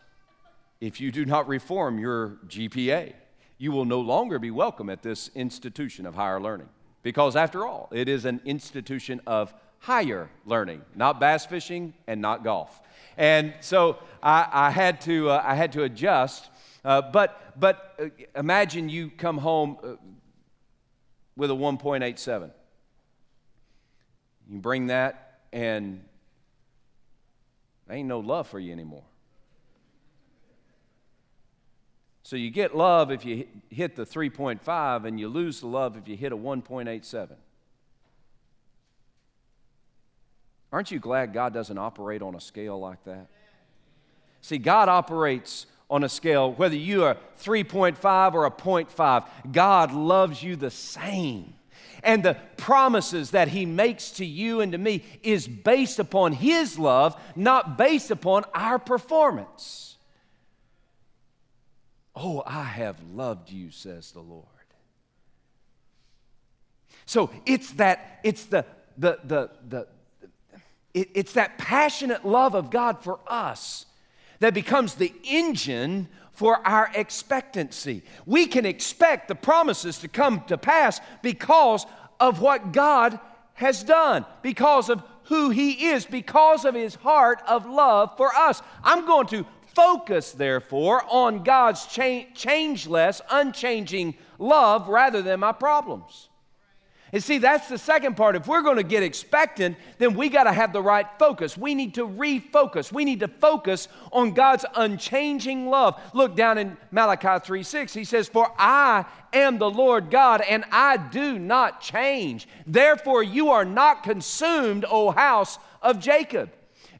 if 0.81 0.99
you 0.99 1.11
do 1.11 1.25
not 1.25 1.47
reform 1.47 1.99
your 1.99 2.39
GPA, 2.47 3.13
you 3.59 3.71
will 3.71 3.85
no 3.85 4.01
longer 4.01 4.39
be 4.39 4.49
welcome 4.49 4.89
at 4.89 5.03
this 5.03 5.29
institution 5.35 6.07
of 6.07 6.15
higher 6.15 6.41
learning. 6.41 6.69
Because 7.03 7.35
after 7.35 7.67
all, 7.67 7.87
it 7.91 8.09
is 8.09 8.25
an 8.25 8.41
institution 8.45 9.21
of 9.27 9.53
higher 9.79 10.29
learning, 10.45 10.81
not 10.95 11.19
bass 11.19 11.45
fishing 11.45 11.93
and 12.07 12.21
not 12.21 12.43
golf. 12.43 12.81
And 13.17 13.53
so 13.61 13.97
I, 14.21 14.47
I 14.51 14.69
had, 14.69 15.01
to, 15.01 15.29
uh, 15.29 15.43
I 15.43 15.55
had 15.55 15.71
to 15.73 15.83
adjust. 15.83 16.49
Uh, 16.83 17.01
but 17.01 17.47
but 17.59 17.95
uh, 17.99 18.05
imagine 18.35 18.89
you 18.89 19.09
come 19.09 19.37
home 19.37 19.77
uh, 19.83 19.95
with 21.35 21.51
a 21.51 21.53
1.87. 21.53 22.51
You 24.49 24.59
bring 24.59 24.87
that, 24.87 25.39
and 25.51 26.03
there 27.87 27.97
ain't 27.97 28.07
no 28.07 28.19
love 28.19 28.47
for 28.47 28.59
you 28.59 28.71
anymore. 28.71 29.03
So 32.23 32.35
you 32.35 32.49
get 32.49 32.75
love 32.75 33.11
if 33.11 33.25
you 33.25 33.47
hit 33.69 33.95
the 33.95 34.05
3.5, 34.05 35.05
and 35.05 35.19
you 35.19 35.29
lose 35.29 35.61
the 35.61 35.67
love 35.67 35.97
if 35.97 36.07
you 36.07 36.17
hit 36.17 36.31
a 36.31 36.37
1.87. 36.37 37.29
Aren't 40.71 40.91
you 40.91 40.99
glad 40.99 41.33
God 41.33 41.53
doesn't 41.53 41.77
operate 41.77 42.21
on 42.21 42.35
a 42.35 42.41
scale 42.41 42.79
like 42.79 43.03
that? 43.05 43.27
See, 44.41 44.57
God 44.57 44.89
operates 44.89 45.65
on 45.89 46.03
a 46.03 46.09
scale, 46.09 46.51
whether 46.51 46.75
you 46.75 47.03
are 47.05 47.17
3.5 47.41 48.33
or 48.33 48.45
a 48.45 48.51
0.5, 48.51 49.25
God 49.51 49.93
loves 49.93 50.43
you 50.43 50.55
the 50.55 50.71
same. 50.71 51.53
And 52.03 52.23
the 52.23 52.37
promises 52.57 53.31
that 53.31 53.47
He 53.47 53.65
makes 53.65 54.11
to 54.11 54.25
you 54.25 54.61
and 54.61 54.73
to 54.73 54.77
me 54.77 55.03
is 55.23 55.47
based 55.47 55.99
upon 55.99 56.33
His 56.33 56.77
love, 56.77 57.19
not 57.35 57.77
based 57.77 58.11
upon 58.11 58.43
our 58.53 58.77
performance. 58.77 59.95
Oh, 62.15 62.43
I 62.45 62.63
have 62.63 62.97
loved 63.13 63.51
you, 63.51 63.71
says 63.71 64.11
the 64.11 64.21
Lord. 64.21 64.45
So 67.05 67.29
it's 67.45 67.71
that, 67.73 68.19
it's 68.23 68.45
the, 68.45 68.65
the, 68.97 69.19
the, 69.23 69.49
the, 69.67 69.87
it, 70.97 71.09
it's 71.13 71.33
that 71.33 71.57
passionate 71.57 72.25
love 72.25 72.55
of 72.55 72.69
God 72.69 73.03
for 73.03 73.19
us 73.27 73.85
that 74.39 74.53
becomes 74.53 74.95
the 74.95 75.13
engine 75.23 76.07
for 76.31 76.65
our 76.67 76.89
expectancy. 76.93 78.03
We 78.25 78.45
can 78.47 78.65
expect 78.65 79.27
the 79.27 79.35
promises 79.35 79.99
to 79.99 80.07
come 80.07 80.43
to 80.47 80.57
pass 80.57 80.99
because 81.21 81.85
of 82.19 82.41
what 82.41 82.71
God 82.71 83.19
has 83.53 83.83
done, 83.83 84.25
because 84.41 84.89
of 84.89 85.03
who 85.25 85.49
He 85.49 85.87
is, 85.87 86.05
because 86.05 86.65
of 86.65 86.75
His 86.75 86.95
heart 86.95 87.41
of 87.47 87.65
love 87.65 88.15
for 88.17 88.33
us. 88.35 88.61
I'm 88.83 89.05
going 89.05 89.27
to 89.27 89.45
focus, 89.73 90.31
therefore, 90.31 91.03
on 91.09 91.43
God's 91.43 91.85
cha- 91.85 92.25
changeless, 92.33 93.21
unchanging 93.29 94.15
love 94.39 94.87
rather 94.87 95.21
than 95.21 95.39
my 95.39 95.51
problems. 95.51 96.29
And 97.17 97.23
see, 97.23 97.39
that's 97.39 97.67
the 97.67 97.79
second 97.79 98.15
part. 98.15 98.35
If 98.35 98.45
we're 98.45 98.61
going 98.61 98.77
to 98.77 98.83
get 98.83 99.01
expectant, 99.01 99.75
then 99.97 100.13
we 100.13 100.29
got 100.29 100.43
to 100.43 100.53
have 100.53 100.71
the 100.71 100.83
right 100.83 101.07
focus. 101.17 101.57
We 101.57 101.73
need 101.73 101.95
to 101.95 102.07
refocus. 102.07 102.91
We 102.91 103.05
need 103.05 103.21
to 103.21 103.27
focus 103.27 103.87
on 104.11 104.35
God's 104.35 104.65
unchanging 104.75 105.67
love. 105.67 105.99
Look 106.13 106.35
down 106.35 106.59
in 106.59 106.77
Malachi 106.91 107.43
3 107.43 107.63
6. 107.63 107.91
He 107.95 108.03
says, 108.03 108.29
For 108.29 108.53
I 108.59 109.03
am 109.33 109.57
the 109.57 109.67
Lord 109.67 110.11
God, 110.11 110.41
and 110.41 110.63
I 110.71 110.97
do 110.97 111.39
not 111.39 111.81
change. 111.81 112.47
Therefore, 112.67 113.23
you 113.23 113.49
are 113.49 113.65
not 113.65 114.03
consumed, 114.03 114.85
O 114.87 115.09
house 115.09 115.57
of 115.81 115.99
Jacob. 115.99 116.51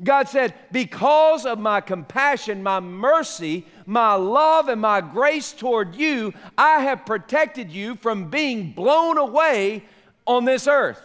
God 0.04 0.28
said, 0.30 0.56
Because 0.72 1.46
of 1.46 1.60
my 1.60 1.80
compassion, 1.80 2.64
my 2.64 2.80
mercy, 2.80 3.68
my 3.86 4.16
love, 4.16 4.68
and 4.68 4.82
my 4.82 5.00
grace 5.00 5.54
toward 5.54 5.94
you, 5.94 6.34
I 6.58 6.80
have 6.80 7.06
protected 7.06 7.72
you 7.72 7.98
from 7.98 8.32
being 8.32 8.72
blown 8.72 9.20
away 9.20 9.84
on 10.28 10.46
this 10.46 10.68
earth. 10.68 11.02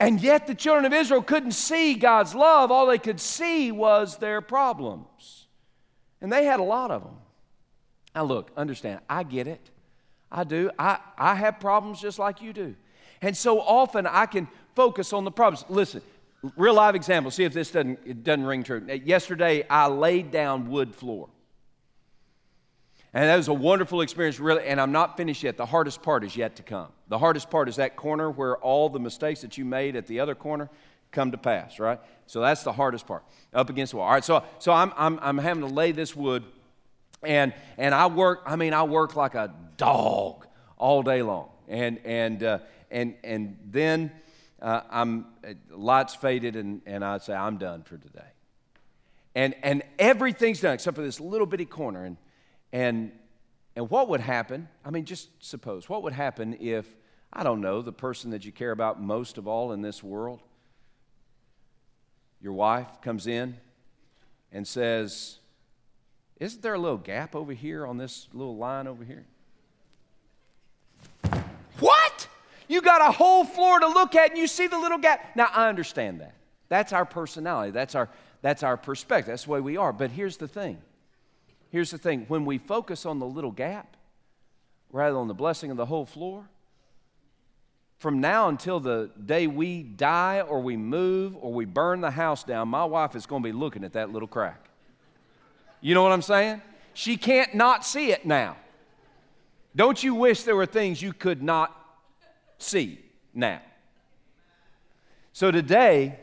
And 0.00 0.20
yet 0.20 0.46
the 0.46 0.54
children 0.54 0.84
of 0.84 0.92
Israel 0.92 1.22
couldn't 1.22 1.52
see 1.52 1.94
God's 1.94 2.34
love. 2.34 2.70
All 2.70 2.86
they 2.86 2.98
could 2.98 3.20
see 3.20 3.70
was 3.70 4.16
their 4.16 4.40
problems. 4.40 5.46
And 6.20 6.32
they 6.32 6.44
had 6.44 6.60
a 6.60 6.64
lot 6.64 6.90
of 6.90 7.02
them. 7.02 7.16
Now, 8.14 8.24
look, 8.24 8.50
understand, 8.56 9.00
I 9.08 9.22
get 9.22 9.46
it. 9.46 9.70
I 10.30 10.44
do. 10.44 10.70
I, 10.78 10.98
I 11.16 11.34
have 11.34 11.60
problems 11.60 12.00
just 12.00 12.18
like 12.18 12.40
you 12.42 12.52
do. 12.52 12.74
And 13.20 13.36
so 13.36 13.60
often 13.60 14.06
I 14.06 14.26
can 14.26 14.48
focus 14.74 15.12
on 15.12 15.24
the 15.24 15.30
problems. 15.30 15.64
Listen, 15.68 16.02
real 16.56 16.74
live 16.74 16.94
example. 16.94 17.30
See 17.30 17.44
if 17.44 17.52
this 17.52 17.70
doesn't, 17.70 18.00
it 18.04 18.24
doesn't 18.24 18.44
ring 18.44 18.64
true. 18.64 18.84
Yesterday, 19.04 19.64
I 19.68 19.86
laid 19.86 20.30
down 20.30 20.68
wood 20.68 20.94
floor. 20.94 21.28
And 23.14 23.24
that 23.24 23.36
was 23.36 23.48
a 23.48 23.54
wonderful 23.54 24.00
experience, 24.00 24.40
really. 24.40 24.64
And 24.64 24.80
I'm 24.80 24.92
not 24.92 25.16
finished 25.16 25.42
yet. 25.42 25.58
The 25.58 25.66
hardest 25.66 26.02
part 26.02 26.24
is 26.24 26.34
yet 26.34 26.56
to 26.56 26.62
come. 26.62 26.88
The 27.08 27.18
hardest 27.18 27.50
part 27.50 27.68
is 27.68 27.76
that 27.76 27.94
corner 27.94 28.30
where 28.30 28.56
all 28.56 28.88
the 28.88 28.98
mistakes 28.98 29.42
that 29.42 29.58
you 29.58 29.66
made 29.66 29.96
at 29.96 30.06
the 30.06 30.20
other 30.20 30.34
corner 30.34 30.70
come 31.10 31.30
to 31.30 31.36
pass, 31.36 31.78
right? 31.78 32.00
So 32.26 32.40
that's 32.40 32.62
the 32.62 32.72
hardest 32.72 33.06
part, 33.06 33.22
up 33.52 33.68
against 33.68 33.90
the 33.90 33.98
wall. 33.98 34.06
All 34.06 34.14
right, 34.14 34.24
so, 34.24 34.42
so 34.58 34.72
I'm, 34.72 34.94
I'm, 34.96 35.18
I'm 35.20 35.36
having 35.36 35.62
to 35.62 35.68
lay 35.68 35.92
this 35.92 36.16
wood, 36.16 36.42
and, 37.22 37.52
and 37.76 37.94
I 37.94 38.06
work, 38.06 38.40
I 38.46 38.56
mean, 38.56 38.72
I 38.72 38.84
work 38.84 39.14
like 39.14 39.34
a 39.34 39.52
dog 39.76 40.46
all 40.78 41.02
day 41.02 41.20
long. 41.20 41.50
And, 41.68 41.98
and, 42.06 42.42
uh, 42.42 42.58
and, 42.90 43.14
and 43.22 43.58
then 43.70 44.10
uh, 44.62 44.80
I'm, 44.88 45.26
lights 45.70 46.14
faded, 46.14 46.56
and, 46.56 46.80
and 46.86 47.04
I'd 47.04 47.22
say, 47.22 47.34
I'm 47.34 47.58
done 47.58 47.82
for 47.82 47.98
today. 47.98 48.20
And, 49.34 49.54
and 49.62 49.82
everything's 49.98 50.62
done 50.62 50.72
except 50.72 50.96
for 50.96 51.02
this 51.02 51.20
little 51.20 51.46
bitty 51.46 51.66
corner. 51.66 52.06
And, 52.06 52.16
and, 52.72 53.12
and 53.76 53.90
what 53.90 54.08
would 54.08 54.20
happen? 54.20 54.68
I 54.84 54.90
mean, 54.90 55.04
just 55.04 55.28
suppose, 55.44 55.88
what 55.88 56.02
would 56.02 56.12
happen 56.12 56.56
if, 56.60 56.86
I 57.32 57.42
don't 57.42 57.60
know, 57.60 57.82
the 57.82 57.92
person 57.92 58.30
that 58.30 58.44
you 58.44 58.52
care 58.52 58.70
about 58.70 59.00
most 59.00 59.38
of 59.38 59.46
all 59.46 59.72
in 59.72 59.82
this 59.82 60.02
world, 60.02 60.40
your 62.40 62.52
wife 62.52 63.00
comes 63.02 63.26
in 63.26 63.56
and 64.50 64.66
says, 64.66 65.38
Isn't 66.40 66.62
there 66.62 66.74
a 66.74 66.78
little 66.78 66.98
gap 66.98 67.36
over 67.36 67.52
here 67.52 67.86
on 67.86 67.98
this 67.98 68.28
little 68.32 68.56
line 68.56 68.86
over 68.86 69.04
here? 69.04 69.24
What? 71.78 72.28
You 72.68 72.80
got 72.80 73.00
a 73.00 73.12
whole 73.12 73.44
floor 73.44 73.80
to 73.80 73.86
look 73.86 74.14
at 74.14 74.30
and 74.30 74.38
you 74.38 74.46
see 74.46 74.66
the 74.66 74.78
little 74.78 74.98
gap. 74.98 75.36
Now, 75.36 75.48
I 75.52 75.68
understand 75.68 76.20
that. 76.20 76.34
That's 76.68 76.92
our 76.92 77.04
personality. 77.04 77.70
That's 77.70 77.94
our, 77.94 78.08
that's 78.40 78.62
our 78.62 78.76
perspective. 78.76 79.32
That's 79.32 79.44
the 79.44 79.50
way 79.50 79.60
we 79.60 79.76
are. 79.76 79.92
But 79.92 80.10
here's 80.10 80.36
the 80.36 80.48
thing 80.48 80.80
Here's 81.72 81.90
the 81.90 81.96
thing 81.96 82.26
when 82.28 82.44
we 82.44 82.58
focus 82.58 83.06
on 83.06 83.18
the 83.18 83.26
little 83.26 83.50
gap 83.50 83.96
rather 84.92 85.14
than 85.14 85.26
the 85.26 85.34
blessing 85.34 85.70
of 85.70 85.78
the 85.78 85.86
whole 85.86 86.04
floor, 86.04 86.46
from 87.98 88.20
now 88.20 88.48
until 88.48 88.78
the 88.78 89.10
day 89.24 89.46
we 89.46 89.82
die 89.82 90.42
or 90.42 90.60
we 90.60 90.76
move 90.76 91.34
or 91.40 91.50
we 91.50 91.64
burn 91.64 92.02
the 92.02 92.10
house 92.10 92.44
down, 92.44 92.68
my 92.68 92.84
wife 92.84 93.16
is 93.16 93.24
going 93.24 93.42
to 93.42 93.48
be 93.48 93.52
looking 93.52 93.84
at 93.84 93.94
that 93.94 94.10
little 94.10 94.28
crack. 94.28 94.68
You 95.80 95.94
know 95.94 96.02
what 96.02 96.12
I'm 96.12 96.20
saying? 96.20 96.60
She 96.92 97.16
can't 97.16 97.54
not 97.54 97.86
see 97.86 98.12
it 98.12 98.26
now. 98.26 98.56
Don't 99.74 100.02
you 100.02 100.14
wish 100.14 100.42
there 100.42 100.56
were 100.56 100.66
things 100.66 101.00
you 101.00 101.14
could 101.14 101.42
not 101.42 101.74
see 102.58 103.00
now? 103.32 103.62
So 105.32 105.50
today, 105.50 106.18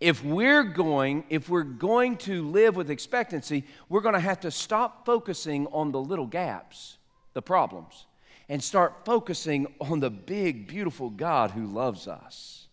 if 0.00 0.24
we're 0.24 0.64
going 0.64 1.24
if 1.30 1.48
we're 1.48 1.62
going 1.62 2.16
to 2.16 2.48
live 2.48 2.76
with 2.76 2.90
expectancy 2.90 3.64
we're 3.88 4.00
going 4.00 4.14
to 4.14 4.20
have 4.20 4.40
to 4.40 4.50
stop 4.50 5.06
focusing 5.06 5.66
on 5.68 5.92
the 5.92 6.00
little 6.00 6.26
gaps 6.26 6.98
the 7.34 7.42
problems 7.42 8.06
and 8.48 8.62
start 8.62 9.04
focusing 9.04 9.66
on 9.80 10.00
the 10.00 10.10
big 10.10 10.66
beautiful 10.66 11.10
god 11.10 11.50
who 11.50 11.66
loves 11.66 12.06
us. 12.08 12.66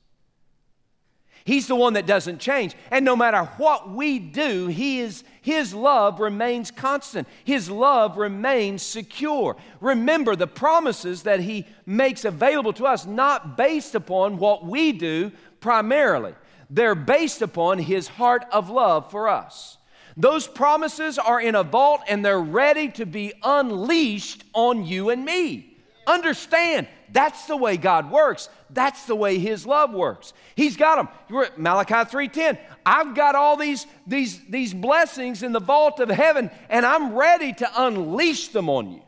He's 1.43 1.65
the 1.65 1.75
one 1.75 1.93
that 1.93 2.05
doesn't 2.05 2.39
change 2.39 2.75
and 2.91 3.03
no 3.03 3.15
matter 3.15 3.45
what 3.57 3.89
we 3.89 4.19
do 4.19 4.67
he 4.67 4.99
is, 4.99 5.23
his 5.41 5.73
love 5.73 6.19
remains 6.19 6.69
constant. 6.69 7.27
His 7.43 7.67
love 7.69 8.17
remains 8.17 8.83
secure. 8.83 9.57
Remember 9.79 10.35
the 10.35 10.45
promises 10.45 11.23
that 11.23 11.39
he 11.39 11.65
makes 11.85 12.25
available 12.25 12.73
to 12.73 12.85
us 12.85 13.07
not 13.07 13.57
based 13.57 13.95
upon 13.95 14.37
what 14.37 14.65
we 14.65 14.91
do 14.91 15.31
primarily 15.59 16.35
they're 16.71 16.95
based 16.95 17.41
upon 17.41 17.77
His 17.77 18.07
heart 18.07 18.45
of 18.51 18.69
love 18.69 19.11
for 19.11 19.27
us. 19.27 19.77
Those 20.15 20.47
promises 20.47 21.19
are 21.19 21.39
in 21.39 21.53
a 21.55 21.63
vault 21.63 22.01
and 22.07 22.23
they're 22.23 22.39
ready 22.39 22.87
to 22.89 23.05
be 23.05 23.33
unleashed 23.43 24.43
on 24.53 24.85
you 24.85 25.09
and 25.09 25.23
me. 25.23 25.77
Understand, 26.07 26.87
that's 27.11 27.45
the 27.45 27.57
way 27.57 27.77
God 27.77 28.09
works. 28.09 28.49
That's 28.69 29.05
the 29.05 29.15
way 29.15 29.37
His 29.37 29.65
love 29.65 29.93
works. 29.93 30.33
He's 30.55 30.77
got 30.77 30.95
them. 30.95 31.09
You're 31.29 31.45
at 31.45 31.59
Malachi 31.59 31.93
3:10. 31.93 32.57
I've 32.85 33.15
got 33.15 33.35
all 33.35 33.57
these, 33.57 33.85
these, 34.07 34.39
these 34.49 34.73
blessings 34.73 35.43
in 35.43 35.51
the 35.51 35.59
vault 35.59 35.99
of 35.99 36.09
heaven, 36.09 36.49
and 36.69 36.85
I'm 36.85 37.13
ready 37.13 37.53
to 37.53 37.83
unleash 37.83 38.47
them 38.49 38.69
on 38.69 38.93
you. 38.93 39.01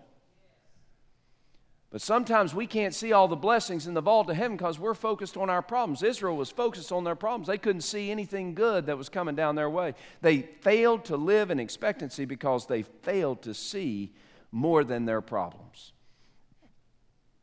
But 1.93 2.01
sometimes 2.01 2.55
we 2.55 2.65
can't 2.65 2.95
see 2.95 3.13
all 3.13 3.27
the 3.27 3.35
blessings 3.35 3.85
in 3.85 3.93
the 3.93 4.01
vault 4.01 4.27
of 4.27 4.35
heaven 4.35 4.57
because 4.57 4.79
we're 4.79 4.95
focused 4.95 5.37
on 5.37 5.47
our 5.51 5.61
problems. 5.61 6.01
Israel 6.01 6.35
was 6.35 6.49
focused 6.49 6.91
on 6.91 7.03
their 7.03 7.13
problems. 7.13 7.45
They 7.45 7.59
couldn't 7.59 7.81
see 7.81 8.09
anything 8.09 8.55
good 8.55 8.87
that 8.87 8.97
was 8.97 9.09
coming 9.09 9.35
down 9.35 9.53
their 9.53 9.69
way. 9.69 9.93
They 10.19 10.41
failed 10.41 11.05
to 11.05 11.17
live 11.17 11.51
in 11.51 11.59
expectancy 11.59 12.25
because 12.25 12.65
they 12.65 12.81
failed 12.81 13.43
to 13.43 13.53
see 13.53 14.11
more 14.51 14.83
than 14.83 15.05
their 15.05 15.21
problems. 15.21 15.93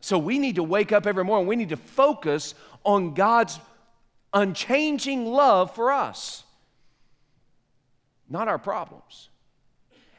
So 0.00 0.18
we 0.18 0.40
need 0.40 0.56
to 0.56 0.64
wake 0.64 0.90
up 0.90 1.06
every 1.06 1.22
morning. 1.22 1.46
We 1.46 1.54
need 1.54 1.68
to 1.68 1.76
focus 1.76 2.56
on 2.82 3.14
God's 3.14 3.60
unchanging 4.34 5.26
love 5.26 5.76
for 5.76 5.92
us, 5.92 6.42
not 8.28 8.48
our 8.48 8.58
problems. 8.58 9.28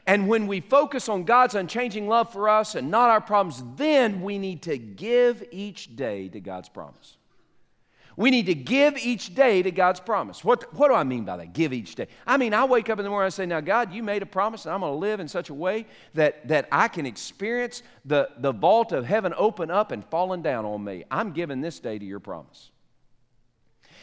And 0.06 0.28
when 0.28 0.46
we 0.46 0.60
focus 0.60 1.08
on 1.08 1.24
God's 1.24 1.54
unchanging 1.54 2.08
love 2.08 2.32
for 2.32 2.48
us 2.48 2.74
and 2.74 2.90
not 2.90 3.10
our 3.10 3.20
problems, 3.20 3.62
then 3.76 4.22
we 4.22 4.38
need 4.38 4.62
to 4.62 4.76
give 4.76 5.44
each 5.52 5.94
day 5.94 6.28
to 6.28 6.40
God's 6.40 6.68
promise. 6.68 7.16
We 8.16 8.30
need 8.30 8.46
to 8.46 8.54
give 8.54 8.98
each 8.98 9.34
day 9.34 9.62
to 9.62 9.70
God's 9.70 10.00
promise. 10.00 10.44
What, 10.44 10.74
what 10.74 10.88
do 10.88 10.94
I 10.94 11.04
mean 11.04 11.24
by 11.24 11.38
that? 11.38 11.54
Give 11.54 11.72
each 11.72 11.94
day. 11.94 12.08
I 12.26 12.36
mean, 12.36 12.52
I 12.52 12.64
wake 12.64 12.90
up 12.90 12.98
in 12.98 13.04
the 13.04 13.10
morning 13.10 13.26
and 13.26 13.34
say, 13.34 13.46
Now, 13.46 13.60
God, 13.60 13.92
you 13.92 14.02
made 14.02 14.22
a 14.22 14.26
promise, 14.26 14.66
and 14.66 14.74
I'm 14.74 14.80
going 14.80 14.92
to 14.92 14.98
live 14.98 15.20
in 15.20 15.28
such 15.28 15.48
a 15.48 15.54
way 15.54 15.86
that, 16.14 16.46
that 16.48 16.68
I 16.70 16.88
can 16.88 17.06
experience 17.06 17.82
the, 18.04 18.28
the 18.38 18.52
vault 18.52 18.92
of 18.92 19.06
heaven 19.06 19.32
open 19.36 19.70
up 19.70 19.92
and 19.92 20.04
falling 20.04 20.42
down 20.42 20.66
on 20.66 20.84
me. 20.84 21.04
I'm 21.10 21.32
giving 21.32 21.62
this 21.62 21.80
day 21.80 21.98
to 21.98 22.04
your 22.04 22.20
promise. 22.20 22.71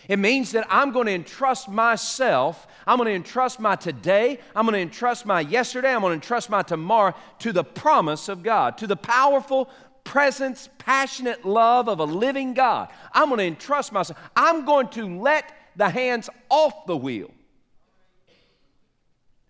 It 0.09 0.17
means 0.17 0.53
that 0.53 0.65
I'm 0.71 0.91
going 0.91 1.05
to 1.05 1.13
entrust 1.13 1.69
myself, 1.69 2.65
I'm 2.87 2.97
going 2.97 3.07
to 3.07 3.13
entrust 3.13 3.59
my 3.59 3.75
today, 3.75 4.39
I'm 4.55 4.65
going 4.65 4.73
to 4.73 4.79
entrust 4.79 5.23
my 5.23 5.39
yesterday, 5.39 5.93
I'm 5.93 6.01
going 6.01 6.09
to 6.09 6.15
entrust 6.15 6.49
my 6.49 6.63
tomorrow 6.63 7.13
to 7.37 7.53
the 7.53 7.63
promise 7.63 8.27
of 8.27 8.41
God, 8.41 8.75
to 8.79 8.87
the 8.87 8.95
powerful 8.95 9.69
presence, 10.03 10.67
passionate 10.79 11.45
love 11.45 11.87
of 11.87 11.99
a 11.99 12.05
living 12.05 12.55
God. 12.55 12.89
I'm 13.13 13.29
going 13.29 13.37
to 13.37 13.45
entrust 13.45 13.91
myself. 13.91 14.17
I'm 14.35 14.65
going 14.65 14.87
to 14.89 15.19
let 15.19 15.53
the 15.75 15.89
hands 15.89 16.27
off 16.49 16.87
the 16.87 16.97
wheel. 16.97 17.29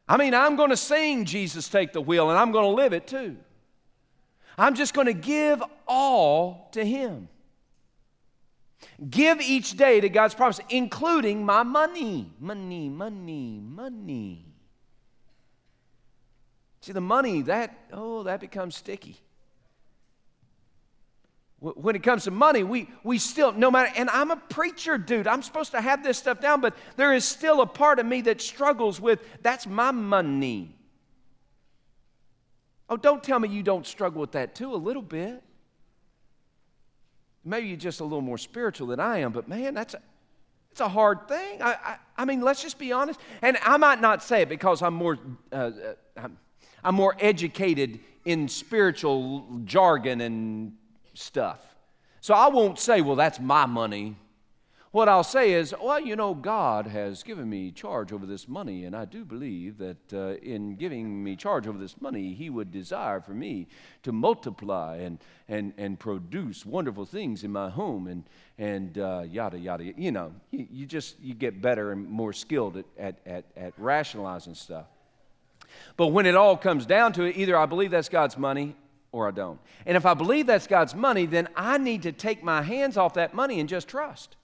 I 0.10 0.18
mean, 0.18 0.34
I'm 0.34 0.58
going 0.58 0.72
to 0.72 0.78
sing 0.78 1.24
Jesus 1.24 1.70
Take 1.70 1.94
the 1.94 2.02
Wheel 2.02 2.30
and 2.32 2.38
I'm 2.38 2.52
going 2.52 2.66
to 2.66 2.76
live 2.76 2.92
it 2.92 3.08
too. 3.08 3.38
I'm 4.58 4.76
just 4.76 4.94
going 4.94 5.08
to 5.08 5.14
give 5.14 5.64
all 5.88 6.68
to 6.74 6.84
Him. 6.84 7.30
Give 9.10 9.40
each 9.42 9.78
day 9.78 10.02
to 10.02 10.10
God's 10.10 10.36
promise, 10.36 10.60
including 10.70 11.46
my 11.46 11.64
money. 11.64 12.32
Money, 12.40 12.90
money, 12.90 13.62
money. 13.62 14.46
See, 16.82 16.92
the 16.92 17.02
money, 17.02 17.42
that, 17.44 17.76
oh, 17.92 18.24
that 18.24 18.40
becomes 18.40 18.76
sticky. 18.76 19.18
When 21.60 21.94
it 21.94 22.04
comes 22.04 22.24
to 22.24 22.32
money, 22.32 22.64
we, 22.64 22.90
we 23.04 23.18
still, 23.18 23.52
no 23.52 23.70
matter, 23.70 23.92
and 23.98 24.10
I'm 24.10 24.32
a 24.32 24.38
preacher, 24.38 24.98
dude. 24.98 25.28
I'm 25.28 25.42
supposed 25.42 25.72
to 25.72 25.82
have 25.82 26.04
this 26.04 26.18
stuff 26.18 26.40
down, 26.40 26.62
but 26.62 26.74
there 26.96 27.14
is 27.14 27.26
still 27.26 27.60
a 27.60 27.66
part 27.66 28.00
of 28.00 28.06
me 28.06 28.22
that 28.22 28.40
struggles 28.40 29.02
with 29.02 29.20
that's 29.42 29.68
my 29.68 29.92
money. 29.92 30.74
Oh, 32.90 32.96
don't 32.96 33.22
tell 33.22 33.40
me 33.40 33.50
you 33.50 33.62
don't 33.62 33.86
struggle 33.86 34.22
with 34.22 34.32
that 34.32 34.56
too, 34.56 34.74
a 34.74 34.78
little 34.78 35.02
bit. 35.02 35.44
Maybe 37.50 37.68
you're 37.68 37.78
just 37.78 38.00
a 38.00 38.04
little 38.04 38.22
more 38.22 38.38
spiritual 38.38 38.88
than 38.88 39.00
I 39.00 39.18
am, 39.20 39.32
but 39.32 39.48
man, 39.48 39.74
that's 39.74 39.96
a, 39.96 40.02
it's 40.72 40.82
a 40.82 40.88
hard 40.88 41.28
thing. 41.28 41.62
I, 41.62 41.72
I, 41.84 41.96
I 42.18 42.26
mean, 42.26 42.42
let's 42.42 42.62
just 42.62 42.78
be 42.78 42.92
honest. 42.92 43.20
And 43.42 43.58
I 43.64 43.78
might 43.78 44.00
not 44.00 44.22
say 44.22 44.44
it 44.44 44.50
because 44.50 44.84
I'm 44.84 44.94
more, 44.94 45.18
uh, 45.52 45.56
uh, 45.56 45.72
I'm, 46.16 46.38
I'm 46.84 46.96
more 46.96 47.16
educated 47.20 48.00
in 48.24 48.48
spiritual 48.48 49.62
jargon 49.66 50.22
and 50.22 50.74
stuff. 51.16 51.60
So 52.22 52.36
I 52.36 52.50
won't 52.50 52.78
say, 52.78 53.02
well, 53.02 53.16
that's 53.16 53.40
my 53.40 53.66
money. 53.66 54.16
What 54.92 55.08
I'll 55.08 55.24
say 55.24 55.54
is, 55.54 55.76
well, 55.80 56.00
you 56.00 56.16
know, 56.16 56.34
God 56.34 56.88
has 56.88 57.22
given 57.22 57.48
me 57.48 57.70
charge 57.70 58.12
over 58.12 58.26
this 58.26 58.48
money, 58.48 58.86
and 58.86 58.96
I 58.96 59.06
do 59.06 59.24
believe 59.24 59.78
that 59.78 60.14
uh, 60.14 60.34
in 60.42 60.78
giving 60.78 61.24
me 61.24 61.36
charge 61.36 61.68
over 61.68 61.78
this 61.78 62.02
money, 62.02 62.34
He 62.34 62.50
would 62.50 62.72
desire 62.72 63.22
for 63.22 63.34
me 63.34 63.68
to 64.02 64.12
multiply 64.12 64.98
and, 64.98 65.20
and, 65.48 65.74
and 65.78 66.00
produce 66.00 66.66
wonderful 66.66 67.06
things 67.06 67.44
in 67.44 67.52
my 67.52 67.70
home 67.70 68.08
and, 68.08 68.24
and 68.58 68.98
uh, 68.98 69.26
yada, 69.30 69.60
yada. 69.60 69.94
You 69.96 70.12
know, 70.12 70.34
you, 70.50 70.68
you, 70.72 70.86
just 70.88 71.20
you 71.20 71.36
get 71.36 71.62
better 71.62 71.92
and 71.92 72.10
more 72.10 72.34
skilled 72.34 72.78
at, 72.78 72.86
at, 72.98 73.20
at, 73.28 73.46
at 73.56 73.74
rationalizing 73.78 74.56
stuff. 74.56 74.88
But 75.98 76.08
when 76.08 76.26
it 76.26 76.36
all 76.36 76.58
comes 76.58 76.88
down 76.88 77.14
to 77.14 77.26
it, 77.26 77.38
either 77.38 77.56
I 77.56 77.68
believe 77.68 77.92
that's 77.92 78.10
God's 78.10 78.40
money 78.40 78.76
or 79.12 79.28
I 79.28 79.32
don't. 79.32 79.60
And 79.86 79.96
if 79.96 80.08
I 80.08 80.16
believe 80.16 80.48
that's 80.48 80.66
God's 80.66 80.96
money, 80.96 81.28
then 81.28 81.48
I 81.56 81.78
need 81.78 82.02
to 82.04 82.12
take 82.12 82.44
my 82.44 82.64
hands 82.64 82.98
off 82.98 83.14
that 83.14 83.36
money 83.36 83.60
and 83.60 83.70
just 83.70 83.88
trust. 83.88 84.36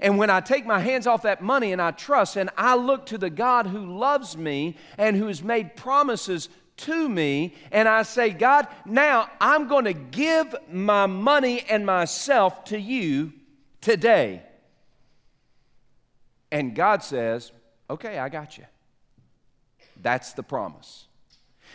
And 0.00 0.18
when 0.18 0.30
I 0.30 0.40
take 0.40 0.66
my 0.66 0.80
hands 0.80 1.06
off 1.06 1.22
that 1.22 1.42
money 1.42 1.72
and 1.72 1.80
I 1.80 1.90
trust 1.90 2.36
and 2.36 2.50
I 2.56 2.76
look 2.76 3.06
to 3.06 3.18
the 3.18 3.30
God 3.30 3.66
who 3.66 3.98
loves 3.98 4.36
me 4.36 4.76
and 4.98 5.16
who 5.16 5.26
has 5.26 5.42
made 5.42 5.76
promises 5.76 6.48
to 6.78 7.08
me, 7.08 7.54
and 7.72 7.88
I 7.88 8.02
say, 8.02 8.30
God, 8.30 8.68
now 8.84 9.30
I'm 9.40 9.68
going 9.68 9.86
to 9.86 9.94
give 9.94 10.54
my 10.70 11.06
money 11.06 11.64
and 11.68 11.86
myself 11.86 12.64
to 12.66 12.78
you 12.78 13.32
today. 13.80 14.42
And 16.52 16.74
God 16.74 17.02
says, 17.02 17.50
okay, 17.88 18.18
I 18.18 18.28
got 18.28 18.58
you. 18.58 18.64
That's 20.02 20.34
the 20.34 20.42
promise. 20.42 21.05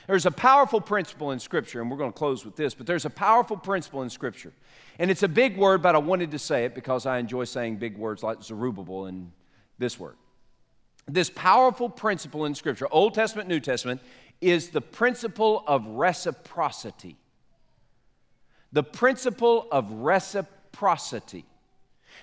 There's 0.08 0.26
a 0.26 0.32
powerful 0.32 0.82
principle 0.82 1.32
in 1.32 1.40
Scripture, 1.40 1.82
and 1.82 1.90
we're 1.90 1.98
going 1.98 2.12
to 2.12 2.18
close 2.18 2.44
with 2.44 2.56
this, 2.56 2.74
but 2.74 2.88
there's 2.88 3.06
a 3.06 3.10
powerful 3.10 3.58
principle 3.58 4.02
in 4.02 4.10
Scripture. 4.10 4.52
And 5.00 5.10
it's 5.12 5.24
a 5.24 5.28
big 5.28 5.58
word, 5.58 5.82
but 5.82 5.96
I 5.96 6.00
wanted 6.00 6.32
to 6.32 6.40
say 6.40 6.66
it 6.66 6.76
because 6.76 7.06
I 7.06 7.18
enjoy 7.18 7.46
saying 7.46 7.78
big 7.78 7.98
words 7.98 8.24
like 8.24 8.44
Zerubbabel 8.44 9.06
and 9.06 9.32
this 9.78 10.00
word. 10.00 10.16
This 11.08 11.30
powerful 11.30 11.90
principle 11.90 12.46
in 12.46 12.56
Scripture, 12.56 12.88
Old 12.92 13.14
Testament, 13.14 13.48
New 13.48 13.60
Testament, 13.60 14.02
is 14.40 14.70
the 14.70 14.82
principle 14.82 15.64
of 15.68 15.86
reciprocity. 15.86 17.18
The 18.72 18.84
principle 18.84 19.68
of 19.72 19.92
reciprocity. 19.92 21.46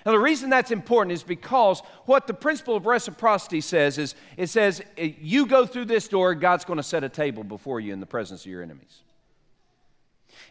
Now, 0.05 0.13
the 0.13 0.19
reason 0.19 0.49
that's 0.49 0.71
important 0.71 1.11
is 1.11 1.23
because 1.23 1.81
what 2.05 2.25
the 2.25 2.33
principle 2.33 2.75
of 2.75 2.85
reciprocity 2.85 3.61
says 3.61 3.97
is 3.97 4.15
it 4.37 4.47
says, 4.47 4.81
you 4.97 5.45
go 5.45 5.65
through 5.65 5.85
this 5.85 6.07
door, 6.07 6.35
God's 6.35 6.65
going 6.65 6.77
to 6.77 6.83
set 6.83 7.03
a 7.03 7.09
table 7.09 7.43
before 7.43 7.79
you 7.79 7.91
in 7.91 7.99
the 7.99 8.05
presence 8.05 8.41
of 8.41 8.51
your 8.51 8.63
enemies. 8.63 9.01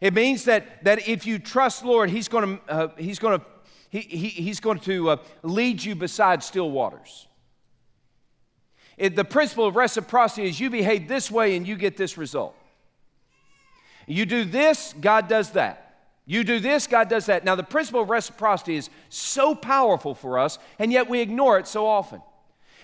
It 0.01 0.15
means 0.15 0.45
that, 0.45 0.85
that 0.85 1.09
if 1.09 1.27
you 1.27 1.39
trust 1.39 1.85
Lord, 1.85 2.11
He's 2.11 2.29
going 2.29 2.59
to, 2.59 2.73
uh, 2.73 2.89
he's 2.97 3.19
going 3.19 3.41
to, 3.41 3.47
he, 3.91 4.01
he, 4.01 4.29
he's 4.29 4.61
going 4.61 4.81
to 4.81 5.11
uh, 5.11 5.17
lead 5.43 5.83
you 5.83 5.95
beside 5.95 6.43
still 6.43 6.71
waters. 6.71 7.27
It, 8.99 9.17
the 9.17 9.25
principle 9.25 9.67
of 9.67 9.77
reciprocity 9.77 10.47
is 10.49 10.61
you 10.61 10.71
behave 10.71 11.09
this 11.09 11.31
way 11.31 11.57
and 11.57 11.67
you 11.67 11.77
get 11.77 11.97
this 11.97 12.19
result. 12.19 12.55
You 14.07 14.27
do 14.27 14.45
this, 14.45 14.95
God 15.01 15.29
does 15.29 15.51
that. 15.53 15.88
You 16.31 16.45
do 16.45 16.61
this, 16.61 16.87
God 16.87 17.09
does 17.09 17.25
that. 17.27 17.43
Now, 17.43 17.55
the 17.55 17.63
principle 17.63 18.03
of 18.03 18.11
reciprocity 18.11 18.77
is 18.77 18.91
so 19.09 19.55
powerful 19.55 20.15
for 20.15 20.39
us, 20.39 20.59
and 20.79 20.93
yet 20.93 21.09
we 21.09 21.21
ignore 21.21 21.59
it 21.59 21.67
so 21.67 21.87
often. 21.87 22.21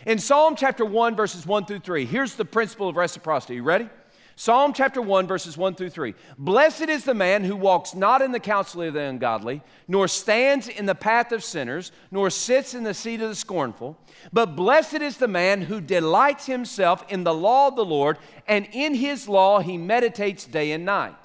In 0.06 0.18
Psalm 0.18 0.56
chapter 0.56 0.82
1, 0.82 1.14
verses 1.14 1.46
1 1.46 1.66
through 1.66 1.80
3, 1.80 2.06
here's 2.06 2.36
the 2.36 2.46
principle 2.46 2.88
of 2.88 2.96
reciprocity. 2.96 3.56
You 3.56 3.62
ready? 3.62 3.90
Psalm 4.34 4.72
chapter 4.72 5.02
1, 5.02 5.26
verses 5.26 5.58
1 5.58 5.74
through 5.74 5.90
3. 5.90 6.14
Blessed 6.38 6.88
is 6.88 7.04
the 7.04 7.12
man 7.12 7.44
who 7.44 7.54
walks 7.54 7.94
not 7.94 8.22
in 8.22 8.32
the 8.32 8.40
counsel 8.40 8.80
of 8.80 8.94
the 8.94 9.00
ungodly, 9.00 9.62
nor 9.88 10.08
stands 10.08 10.66
in 10.66 10.86
the 10.86 10.94
path 10.94 11.30
of 11.30 11.44
sinners, 11.44 11.92
nor 12.10 12.30
sits 12.30 12.72
in 12.72 12.82
the 12.82 12.94
seat 12.94 13.20
of 13.20 13.28
the 13.28 13.34
scornful. 13.34 13.98
But 14.32 14.56
blessed 14.56 15.02
is 15.02 15.18
the 15.18 15.28
man 15.28 15.60
who 15.60 15.82
delights 15.82 16.46
himself 16.46 17.04
in 17.10 17.24
the 17.24 17.34
law 17.34 17.68
of 17.68 17.76
the 17.76 17.84
Lord, 17.84 18.16
and 18.48 18.66
in 18.72 18.94
his 18.94 19.28
law 19.28 19.60
he 19.60 19.76
meditates 19.76 20.46
day 20.46 20.72
and 20.72 20.86
night 20.86 21.23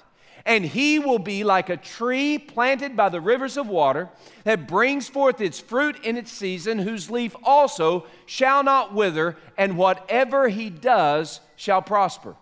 and 0.50 0.66
he 0.66 0.98
will 0.98 1.20
be 1.20 1.44
like 1.44 1.70
a 1.70 1.76
tree 1.76 2.36
planted 2.36 2.96
by 2.96 3.08
the 3.08 3.20
rivers 3.20 3.56
of 3.56 3.68
water 3.68 4.08
that 4.42 4.66
brings 4.66 5.08
forth 5.08 5.40
its 5.40 5.60
fruit 5.60 6.04
in 6.04 6.16
its 6.16 6.32
season, 6.32 6.80
whose 6.80 7.08
leaf 7.08 7.36
also 7.44 8.04
shall 8.26 8.64
not 8.64 8.92
wither, 8.92 9.36
and 9.56 9.76
whatever 9.76 10.48
he 10.48 10.68
does 10.68 11.40
shall 11.54 11.80
prosper. 11.80 12.34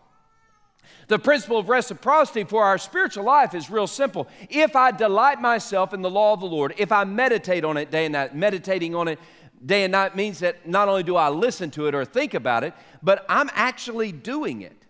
The 1.09 1.19
principle 1.19 1.59
of 1.59 1.69
reciprocity 1.69 2.45
for 2.45 2.65
our 2.65 2.79
spiritual 2.79 3.25
life 3.25 3.55
is 3.55 3.69
real 3.69 3.87
simple. 3.87 4.27
If 4.49 4.75
I 4.75 4.91
delight 4.91 5.43
myself 5.43 5.93
in 5.93 6.01
the 6.01 6.09
law 6.09 6.33
of 6.33 6.41
the 6.41 6.47
Lord, 6.47 6.73
if 6.79 6.91
I 6.91 7.05
meditate 7.05 7.63
on 7.63 7.77
it 7.77 7.91
day 7.91 8.07
and 8.07 8.15
night, 8.15 8.35
meditating 8.35 8.95
on 8.95 9.09
it 9.09 9.19
day 9.63 9.85
and 9.85 9.93
night 9.93 10.17
means 10.17 10.39
that 10.39 10.67
not 10.67 10.89
only 10.89 11.03
do 11.03 11.17
I 11.17 11.29
listen 11.29 11.71
to 11.73 11.89
it 11.89 11.95
or 11.95 12.07
think 12.07 12.33
about 12.33 12.65
it, 12.65 12.73
but 13.03 13.27
I'm 13.29 13.51
actually 13.53 14.13
doing 14.13 14.63
it. 14.63 14.87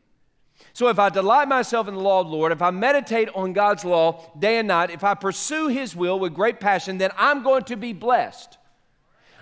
So 0.79 0.87
if 0.87 1.01
I 1.01 1.09
delight 1.09 1.49
myself 1.49 1.89
in 1.89 1.95
the 1.95 2.01
law 2.01 2.21
of 2.21 2.29
the 2.29 2.37
Lord, 2.37 2.53
if 2.53 2.63
I 2.63 2.71
meditate 2.71 3.29
on 3.35 3.53
God's 3.53 3.85
law 3.85 4.31
day 4.39 4.59
and 4.59 4.69
night, 4.69 4.91
if 4.91 5.03
I 5.03 5.15
pursue 5.15 5.67
His 5.67 5.97
will 5.97 6.21
with 6.21 6.35
great 6.35 6.61
passion, 6.61 6.99
then 6.99 7.11
I'm 7.19 7.43
going 7.43 7.65
to 7.65 7.77
be 7.77 7.93
blessed. 7.93 8.57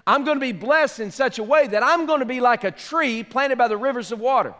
I'm 0.06 0.24
going 0.24 0.38
to 0.38 0.40
be 0.40 0.52
blessed 0.52 0.98
in 0.98 1.10
such 1.10 1.38
a 1.38 1.42
way 1.42 1.66
that 1.66 1.82
I'm 1.82 2.06
going 2.06 2.20
to 2.20 2.24
be 2.24 2.40
like 2.40 2.64
a 2.64 2.70
tree 2.70 3.22
planted 3.22 3.58
by 3.58 3.68
the 3.68 3.76
rivers 3.76 4.12
of 4.12 4.18
water 4.18 4.54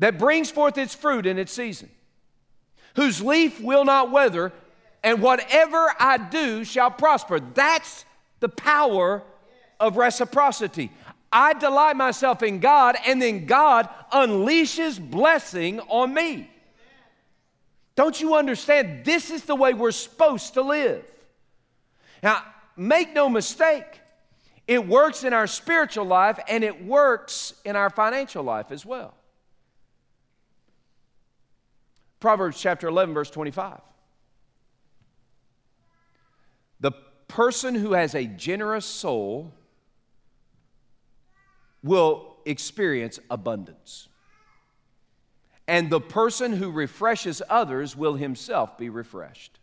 that 0.00 0.18
brings 0.18 0.50
forth 0.50 0.76
its 0.76 0.92
fruit 0.92 1.24
in 1.24 1.38
its 1.38 1.52
season, 1.52 1.88
whose 2.96 3.22
leaf 3.22 3.60
will 3.60 3.84
not 3.84 4.10
wither, 4.10 4.52
and 5.04 5.22
whatever 5.22 5.94
I 6.00 6.18
do 6.18 6.64
shall 6.64 6.90
prosper. 6.90 7.38
That's 7.38 8.04
the 8.40 8.48
power 8.48 9.22
of 9.78 9.96
reciprocity. 9.96 10.90
I 11.32 11.54
delight 11.54 11.96
myself 11.96 12.42
in 12.42 12.60
God, 12.60 12.96
and 13.06 13.20
then 13.20 13.46
God 13.46 13.88
unleashes 14.12 15.00
blessing 15.00 15.80
on 15.80 16.12
me. 16.12 16.50
Don't 17.94 18.20
you 18.20 18.34
understand? 18.34 19.04
This 19.04 19.30
is 19.30 19.44
the 19.44 19.56
way 19.56 19.74
we're 19.74 19.90
supposed 19.90 20.54
to 20.54 20.62
live. 20.62 21.04
Now, 22.22 22.42
make 22.76 23.12
no 23.12 23.28
mistake, 23.28 24.00
it 24.66 24.86
works 24.86 25.24
in 25.24 25.32
our 25.32 25.46
spiritual 25.46 26.04
life 26.04 26.38
and 26.48 26.62
it 26.62 26.84
works 26.84 27.54
in 27.64 27.76
our 27.76 27.90
financial 27.90 28.44
life 28.44 28.70
as 28.70 28.86
well. 28.86 29.14
Proverbs 32.20 32.60
chapter 32.60 32.86
11, 32.86 33.12
verse 33.14 33.30
25. 33.30 33.80
The 36.80 36.92
person 37.26 37.74
who 37.74 37.92
has 37.94 38.14
a 38.14 38.24
generous 38.24 38.86
soul 38.86 39.52
will 41.82 42.36
experience 42.44 43.18
abundance. 43.30 44.08
And 45.68 45.90
the 45.90 46.00
person 46.00 46.52
who 46.52 46.70
refreshes 46.70 47.40
others 47.48 47.96
will 47.96 48.14
himself 48.14 48.76
be 48.76 48.88
refreshed. 48.88 49.58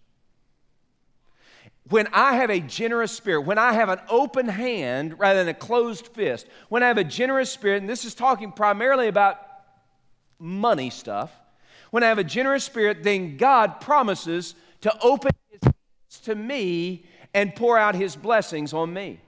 When 1.90 2.08
I 2.14 2.36
have 2.36 2.50
a 2.50 2.60
generous 2.60 3.12
spirit, 3.12 3.42
when 3.42 3.58
I 3.58 3.74
have 3.74 3.90
an 3.90 4.00
open 4.10 4.48
hand 4.48 5.20
rather 5.20 5.40
than 5.40 5.50
a 5.50 5.54
closed 5.54 6.08
fist, 6.08 6.48
when 6.70 6.84
I 6.84 6.88
have 6.88 6.98
a 6.98 7.04
generous 7.04 7.52
spirit, 7.52 7.82
and 7.82 7.90
this 7.90 8.06
is 8.06 8.14
talking 8.14 8.52
primarily 8.52 9.08
about 9.08 9.40
money 10.38 10.90
stuff, 10.90 11.32
when 11.92 12.04
I 12.04 12.08
have 12.08 12.20
a 12.20 12.24
generous 12.24 12.64
spirit, 12.64 13.04
then 13.04 13.38
God 13.38 13.82
promises 13.82 14.56
to 14.82 14.96
open 15.02 15.32
his 15.50 15.60
hands 15.64 16.20
to 16.24 16.36
me 16.36 17.06
and 17.34 17.56
pour 17.56 17.78
out 17.78 17.96
his 17.96 18.16
blessings 18.16 18.74
on 18.74 18.94
me. 18.94 19.20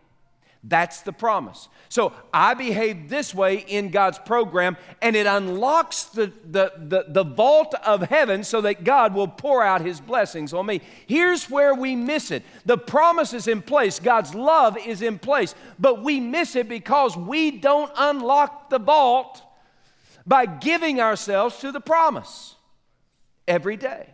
That's 0.63 1.01
the 1.01 1.11
promise. 1.11 1.69
So 1.89 2.13
I 2.31 2.53
behave 2.53 3.09
this 3.09 3.33
way 3.33 3.65
in 3.67 3.89
God's 3.89 4.19
program, 4.19 4.77
and 5.01 5.15
it 5.15 5.25
unlocks 5.25 6.03
the, 6.03 6.31
the, 6.45 6.71
the, 6.77 7.05
the, 7.07 7.23
vault 7.23 7.73
of 7.83 8.03
heaven 8.03 8.43
so 8.43 8.61
that 8.61 8.83
God 8.83 9.15
will 9.15 9.27
pour 9.27 9.63
out 9.63 9.81
his 9.81 9.99
blessings 9.99 10.53
on 10.53 10.67
me. 10.67 10.81
Here's 11.07 11.49
where 11.49 11.73
we 11.73 11.95
miss 11.95 12.29
it 12.29 12.43
the 12.65 12.77
promise 12.77 13.33
is 13.33 13.47
in 13.47 13.63
place, 13.63 13.99
God's 13.99 14.35
love 14.35 14.77
is 14.77 15.01
in 15.01 15.17
place, 15.17 15.55
but 15.79 16.03
we 16.03 16.19
miss 16.19 16.55
it 16.55 16.69
because 16.69 17.17
we 17.17 17.49
don't 17.49 17.91
unlock 17.97 18.69
the 18.69 18.79
vault 18.79 19.41
by 20.27 20.45
giving 20.45 21.01
ourselves 21.01 21.57
to 21.57 21.71
the 21.71 21.81
promise 21.81 22.55
every 23.47 23.77
day. 23.77 24.07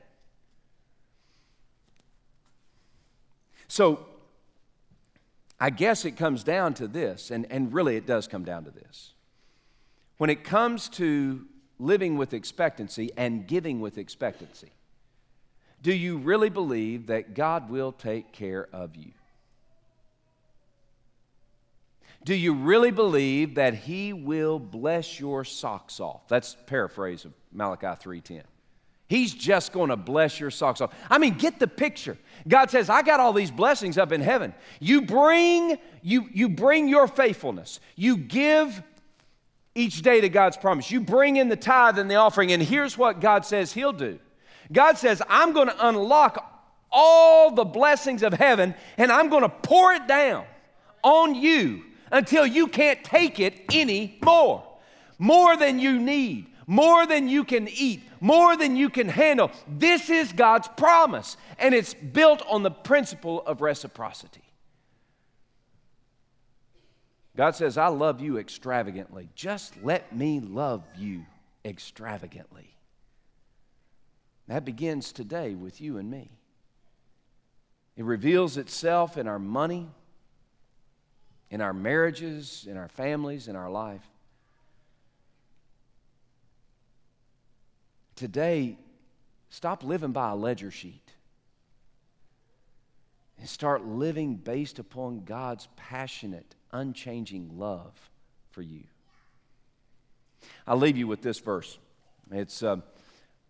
So, 3.67 4.06
I 5.59 5.69
guess 5.71 6.05
it 6.05 6.11
comes 6.11 6.43
down 6.43 6.75
to 6.75 6.87
this, 6.87 7.31
and, 7.31 7.47
and 7.49 7.73
really 7.73 7.95
it 7.95 8.05
does 8.05 8.27
come 8.27 8.43
down 8.43 8.65
to 8.65 8.71
this. 8.71 9.13
When 10.17 10.29
it 10.29 10.43
comes 10.43 10.89
to 10.89 11.45
living 11.79 12.17
with 12.17 12.33
expectancy 12.33 13.11
and 13.17 13.47
giving 13.47 13.81
with 13.81 13.97
expectancy, 13.97 14.71
do 15.81 15.93
you 15.93 16.17
really 16.17 16.49
believe 16.49 17.07
that 17.07 17.33
God 17.33 17.69
will 17.69 17.91
take 17.91 18.31
care 18.31 18.67
of 18.73 18.95
you? 18.95 19.11
Do 22.23 22.35
you 22.35 22.53
really 22.53 22.91
believe 22.91 23.55
that 23.55 23.73
he 23.73 24.11
will 24.11 24.59
bless 24.59 25.19
your 25.19 25.45
socks 25.45 25.99
off? 25.99 26.27
That's 26.27 26.57
paraphrase 26.65 27.25
of 27.25 27.33
Malachi 27.51 27.87
3:10. 27.87 28.43
He's 29.07 29.33
just 29.33 29.71
going 29.71 29.89
to 29.89 29.95
bless 29.95 30.39
your 30.39 30.51
socks 30.51 30.81
off. 30.81 30.93
I 31.09 31.17
mean, 31.17 31.35
get 31.35 31.59
the 31.59 31.67
picture. 31.67 32.17
God 32.47 32.69
says, 32.69 32.89
I 32.89 33.01
got 33.03 33.19
all 33.19 33.31
these 33.31 33.51
blessings 33.51 33.97
up 33.97 34.11
in 34.11 34.21
heaven. 34.21 34.53
You 34.79 35.03
bring, 35.03 35.77
you, 36.01 36.29
you 36.33 36.49
bring 36.49 36.89
your 36.89 37.07
faithfulness. 37.07 37.79
You 37.95 38.17
give 38.17 38.83
each 39.75 40.01
day 40.01 40.19
to 40.21 40.29
God's 40.29 40.57
promise. 40.57 40.91
You 40.91 40.99
bring 40.99 41.37
in 41.37 41.47
the 41.47 41.55
tithe 41.55 41.99
and 41.99 42.11
the 42.11 42.15
offering, 42.15 42.51
and 42.51 42.61
here's 42.61 42.97
what 42.97 43.21
God 43.21 43.45
says 43.45 43.71
He'll 43.71 43.93
do. 43.93 44.19
God 44.71 44.97
says, 44.97 45.21
I'm 45.29 45.53
going 45.53 45.67
to 45.67 45.87
unlock 45.87 46.43
all 46.91 47.51
the 47.51 47.63
blessings 47.63 48.23
of 48.23 48.33
heaven, 48.33 48.75
and 48.97 49.11
I'm 49.11 49.29
going 49.29 49.43
to 49.43 49.49
pour 49.49 49.93
it 49.93 50.07
down 50.07 50.45
on 51.03 51.35
you 51.35 51.83
until 52.11 52.45
you 52.45 52.67
can't 52.67 53.03
take 53.03 53.39
it 53.39 53.73
anymore. 53.73 54.63
More 55.19 55.55
than 55.55 55.79
you 55.79 55.99
need, 55.99 56.47
more 56.67 57.07
than 57.07 57.29
you 57.29 57.45
can 57.45 57.69
eat, 57.69 58.03
more 58.19 58.57
than 58.57 58.75
you 58.75 58.89
can 58.89 59.07
handle. 59.07 59.49
This 59.67 60.09
is 60.09 60.33
God's 60.33 60.67
promise, 60.67 61.37
and 61.57 61.73
it's 61.73 61.93
built 61.93 62.43
on 62.47 62.61
the 62.61 62.69
principle 62.71 63.41
of 63.47 63.61
reciprocity. 63.61 64.43
God 67.37 67.55
says, 67.55 67.77
I 67.77 67.87
love 67.87 68.19
you 68.19 68.37
extravagantly. 68.37 69.29
Just 69.33 69.81
let 69.83 70.13
me 70.13 70.39
love 70.39 70.83
you 70.97 71.25
extravagantly. 71.63 72.75
That 74.47 74.65
begins 74.65 75.11
today 75.11 75.53
with 75.53 75.79
you 75.79 75.97
and 75.97 76.09
me. 76.09 76.31
It 77.95 78.03
reveals 78.03 78.57
itself 78.57 79.17
in 79.17 79.27
our 79.27 79.39
money, 79.39 79.87
in 81.49 81.61
our 81.61 81.73
marriages, 81.73 82.65
in 82.69 82.75
our 82.75 82.87
families, 82.89 83.47
in 83.47 83.55
our 83.55 83.69
life. 83.69 84.07
Today, 88.17 88.75
stop 89.51 89.83
living 89.83 90.11
by 90.11 90.31
a 90.31 90.35
ledger 90.35 90.71
sheet 90.71 91.13
and 93.39 93.47
start 93.47 93.85
living 93.85 94.35
based 94.35 94.79
upon 94.79 95.23
God's 95.23 95.67
passionate, 95.75 96.55
unchanging 96.71 97.59
love 97.59 97.93
for 98.49 98.63
you. 98.63 98.83
I'll 100.65 100.77
leave 100.77 100.97
you 100.97 101.05
with 101.05 101.21
this 101.21 101.37
verse. 101.37 101.77
It's 102.31 102.63
uh, 102.63 102.77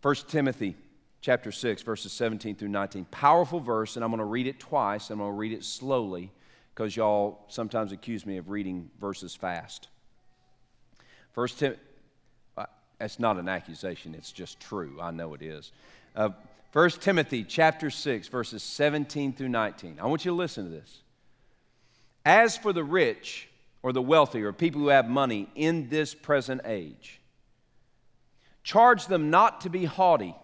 1 0.01 0.15
Timothy 0.27 0.75
chapter 1.21 1.53
6, 1.53 1.81
verses 1.83 2.11
17 2.11 2.55
through 2.55 2.67
19. 2.67 3.05
Powerful 3.05 3.61
verse, 3.61 3.95
and 3.95 4.03
I'm 4.03 4.11
going 4.11 4.19
to 4.19 4.25
read 4.25 4.47
it 4.47 4.59
twice. 4.59 5.09
I'm 5.09 5.19
going 5.19 5.29
to 5.29 5.33
read 5.33 5.53
it 5.53 5.63
slowly 5.63 6.29
because 6.75 6.93
y'all 6.93 7.45
sometimes 7.47 7.93
accuse 7.93 8.25
me 8.25 8.35
of 8.35 8.49
reading 8.49 8.91
verses 8.99 9.33
fast. 9.33 9.87
First 11.31 11.59
Tim- 11.59 11.77
that's 12.99 13.19
not 13.19 13.37
an 13.37 13.47
accusation, 13.47 14.15
it's 14.15 14.31
just 14.31 14.59
true. 14.59 14.97
I 15.01 15.11
know 15.11 15.33
it 15.33 15.41
is. 15.41 15.71
Uh, 16.15 16.29
1 16.73 16.89
Timothy 16.91 17.43
chapter 17.43 17.89
6, 17.89 18.27
verses 18.27 18.63
17 18.63 19.33
through 19.33 19.49
19. 19.49 19.99
I 20.01 20.05
want 20.07 20.25
you 20.25 20.31
to 20.31 20.35
listen 20.35 20.65
to 20.65 20.71
this. 20.71 20.99
As 22.25 22.57
for 22.57 22.73
the 22.73 22.83
rich 22.83 23.47
or 23.83 23.93
the 23.93 24.01
wealthy 24.01 24.43
or 24.43 24.51
people 24.51 24.81
who 24.81 24.89
have 24.89 25.07
money 25.07 25.49
in 25.55 25.89
this 25.89 26.13
present 26.13 26.61
age, 26.65 27.21
charge 28.63 29.07
them 29.07 29.29
not 29.29 29.61
to 29.61 29.69
be 29.69 29.85
haughty, 29.85 30.35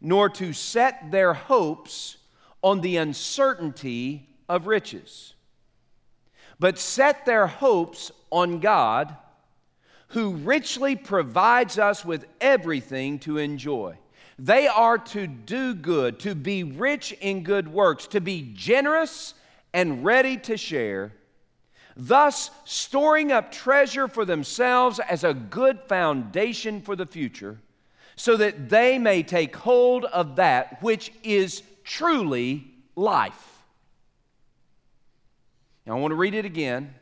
nor 0.00 0.28
to 0.30 0.52
set 0.52 1.10
their 1.10 1.34
hopes 1.34 2.16
on 2.62 2.80
the 2.80 2.96
uncertainty 2.96 4.28
of 4.48 4.66
riches, 4.66 5.34
but 6.58 6.78
set 6.78 7.24
their 7.24 7.46
hopes 7.46 8.10
on 8.30 8.60
God 8.60 9.16
who 10.10 10.32
richly 10.34 10.96
provides 10.96 11.78
us 11.78 12.04
with 12.04 12.26
everything 12.40 13.18
to 13.20 13.38
enjoy. 13.38 13.96
They 14.38 14.66
are 14.66 14.98
to 14.98 15.26
do 15.26 15.74
good, 15.74 16.18
to 16.20 16.34
be 16.34 16.64
rich 16.64 17.12
in 17.20 17.44
good 17.44 17.68
works, 17.68 18.06
to 18.08 18.20
be 18.20 18.52
generous 18.54 19.34
and 19.72 20.04
ready 20.04 20.36
to 20.38 20.56
share, 20.56 21.12
thus 21.96 22.50
storing 22.64 23.30
up 23.30 23.52
treasure 23.52 24.08
for 24.08 24.24
themselves 24.24 24.98
as 24.98 25.22
a 25.22 25.34
good 25.34 25.78
foundation 25.86 26.80
for 26.80 26.96
the 26.96 27.06
future, 27.06 27.60
so 28.16 28.36
that 28.36 28.68
they 28.68 28.98
may 28.98 29.22
take 29.22 29.54
hold 29.54 30.06
of 30.06 30.36
that 30.36 30.82
which 30.82 31.12
is 31.22 31.62
truly 31.84 32.66
life. 32.96 33.62
Now 35.86 35.96
I 35.96 36.00
want 36.00 36.12
to 36.12 36.16
read 36.16 36.34
it 36.34 36.44
again 36.44 36.94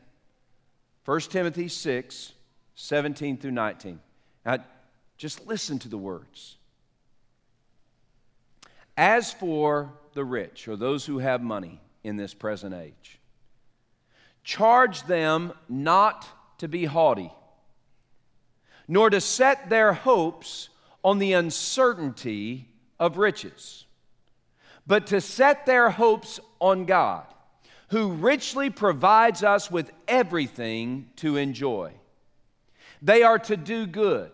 1 1.05 1.19
Timothy 1.21 1.69
6 1.69 2.33
17 2.81 3.35
through 3.35 3.51
19. 3.51 3.99
Now, 4.45 4.59
just 5.17 5.45
listen 5.45 5.79
to 5.79 5.89
the 5.89 5.97
words. 5.97 6.55
As 8.95 9.33
for 9.33 9.91
the 10.13 10.23
rich, 10.23 10.65
or 10.65 10.77
those 10.77 11.05
who 11.05 11.19
have 11.19 11.41
money 11.41 11.81
in 12.05 12.15
this 12.15 12.33
present 12.33 12.73
age, 12.73 13.19
charge 14.45 15.03
them 15.03 15.51
not 15.67 16.25
to 16.59 16.69
be 16.69 16.85
haughty, 16.85 17.33
nor 18.87 19.09
to 19.09 19.19
set 19.19 19.69
their 19.69 19.91
hopes 19.91 20.69
on 21.03 21.19
the 21.19 21.33
uncertainty 21.33 22.69
of 22.97 23.17
riches, 23.17 23.87
but 24.87 25.05
to 25.07 25.19
set 25.19 25.65
their 25.65 25.89
hopes 25.89 26.39
on 26.61 26.85
God, 26.85 27.25
who 27.89 28.13
richly 28.13 28.69
provides 28.69 29.43
us 29.43 29.69
with 29.69 29.91
everything 30.07 31.09
to 31.17 31.35
enjoy. 31.35 31.91
They 33.01 33.23
are 33.23 33.39
to 33.39 33.57
do 33.57 33.85
good 33.85 34.31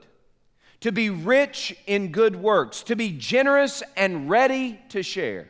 to 0.86 0.92
be 0.92 1.10
rich 1.10 1.76
in 1.88 2.12
good 2.12 2.36
works, 2.36 2.84
to 2.84 2.96
be 2.96 3.12
generous 3.12 3.82
and 3.98 4.30
ready 4.30 4.80
to 4.88 5.02
share, 5.02 5.48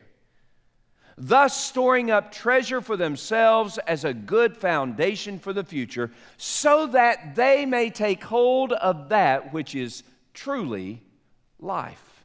thus 1.17 1.61
storing 1.61 2.09
up 2.09 2.31
treasure 2.31 2.79
for 2.79 2.95
themselves 2.95 3.77
as 3.79 4.05
a 4.05 4.13
good 4.13 4.55
foundation 4.55 5.37
for 5.37 5.51
the 5.51 5.63
future, 5.65 6.09
so 6.37 6.87
that 6.87 7.35
they 7.35 7.65
may 7.65 7.89
take 7.89 8.23
hold 8.23 8.71
of 8.71 9.09
that 9.09 9.51
which 9.51 9.75
is 9.75 10.03
truly 10.33 11.01
life. 11.59 12.23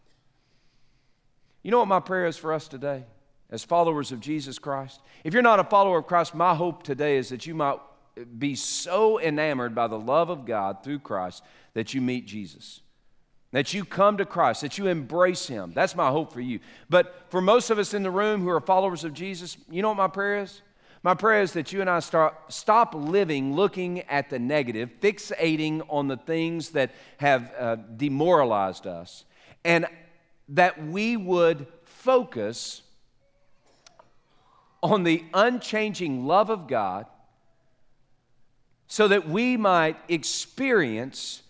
You 1.65 1.73
know 1.73 1.81
what 1.81 1.89
my 1.89 1.99
prayer 1.99 2.27
is 2.27 2.37
for 2.37 2.53
us 2.53 2.69
today? 2.69 3.03
As 3.51 3.65
followers 3.65 4.13
of 4.13 4.21
Jesus 4.21 4.61
Christ, 4.61 5.01
if 5.25 5.35
you're 5.35 5.43
not 5.43 5.59
a 5.59 5.65
follower 5.65 5.99
of 5.99 6.07
Christ, 6.07 6.33
my 6.33 6.55
hope 6.55 6.85
today 6.85 7.17
is 7.17 7.31
that 7.31 7.45
you 7.45 7.57
might 7.57 7.81
be 8.39 8.55
so 8.55 9.21
enamored 9.21 9.75
by 9.75 9.87
the 9.87 9.99
love 9.99 10.31
of 10.31 10.45
God 10.45 10.83
through 10.85 11.01
Christ 11.01 11.43
that 11.75 11.95
you 11.95 12.01
meet 12.01 12.27
Jesus 12.27 12.81
that 13.53 13.75
you 13.75 13.85
come 13.85 14.17
to 14.19 14.25
Christ, 14.25 14.61
that 14.61 14.79
you 14.79 14.87
embrace 14.87 15.47
Him. 15.47 15.73
That's 15.75 15.97
my 15.97 16.11
hope 16.11 16.33
for 16.33 16.41
you. 16.41 16.61
But 16.89 17.27
for 17.31 17.41
most 17.41 17.71
of 17.71 17.79
us 17.79 17.95
in 17.95 18.03
the 18.03 18.11
room 18.11 18.43
who 18.43 18.49
are 18.49 18.61
followers 18.61 19.05
of 19.05 19.13
Jesus, 19.13 19.57
you 19.69 19.83
know 19.83 19.89
what 19.89 19.97
my 19.97 20.09
prayer 20.09 20.43
is? 20.43 20.63
My 21.03 21.15
prayer 21.15 21.43
is 21.43 21.55
that 21.55 21.73
you 21.73 21.81
and 21.81 21.89
I 21.89 22.01
start, 22.01 22.35
stop 22.53 22.95
living 22.95 23.55
looking 23.55 24.01
at 24.03 24.29
the 24.29 24.39
negative, 24.39 24.91
fixating 25.01 25.85
on 25.89 26.09
the 26.09 26.19
things 26.19 26.71
that 26.71 26.93
have 27.17 27.53
uh, 27.59 27.77
demoralized 27.97 28.87
us, 28.87 29.25
and 29.65 29.87
that 30.51 30.85
we 30.87 31.17
would 31.17 31.67
focus 31.85 32.83
on 34.83 35.03
the 35.05 35.25
unchanging 35.35 36.27
love 36.27 36.51
of 36.51 36.69
God 36.69 37.07
so 38.91 39.07
that 39.07 39.29
we 39.29 39.57
might 39.57 39.97
experience 40.09 41.43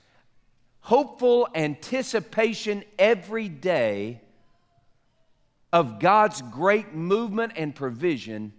hopeful 0.80 1.48
anticipation 1.54 2.84
every 2.98 3.48
day 3.48 4.20
of 5.72 6.00
God's 6.00 6.42
great 6.42 6.92
movement 6.92 7.54
and 7.56 7.74
provision 7.74 8.52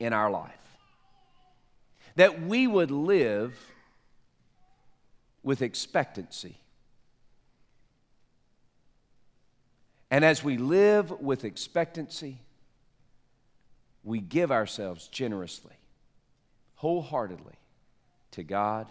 in 0.00 0.14
our 0.14 0.30
life. 0.30 0.50
That 2.16 2.40
we 2.40 2.66
would 2.66 2.90
live 2.90 3.54
with 5.42 5.60
expectancy. 5.60 6.56
And 10.10 10.24
as 10.24 10.42
we 10.42 10.56
live 10.56 11.10
with 11.20 11.44
expectancy, 11.44 12.38
we 14.02 14.20
give 14.20 14.50
ourselves 14.50 15.06
generously, 15.08 15.76
wholeheartedly 16.82 17.54
to 18.32 18.42
God 18.42 18.88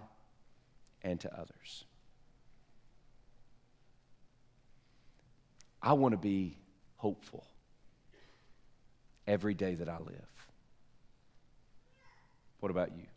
and 1.03 1.19
to 1.19 1.33
others. 1.37 1.83
I 5.81 5.91
want 5.91 6.13
to 6.13 6.17
be 6.17 6.55
hopeful 6.95 7.43
every 9.27 9.53
day 9.53 9.75
that 9.75 9.89
I 9.89 9.97
live. 9.97 10.47
What 12.61 12.69
about 12.69 12.95
you? 12.95 13.10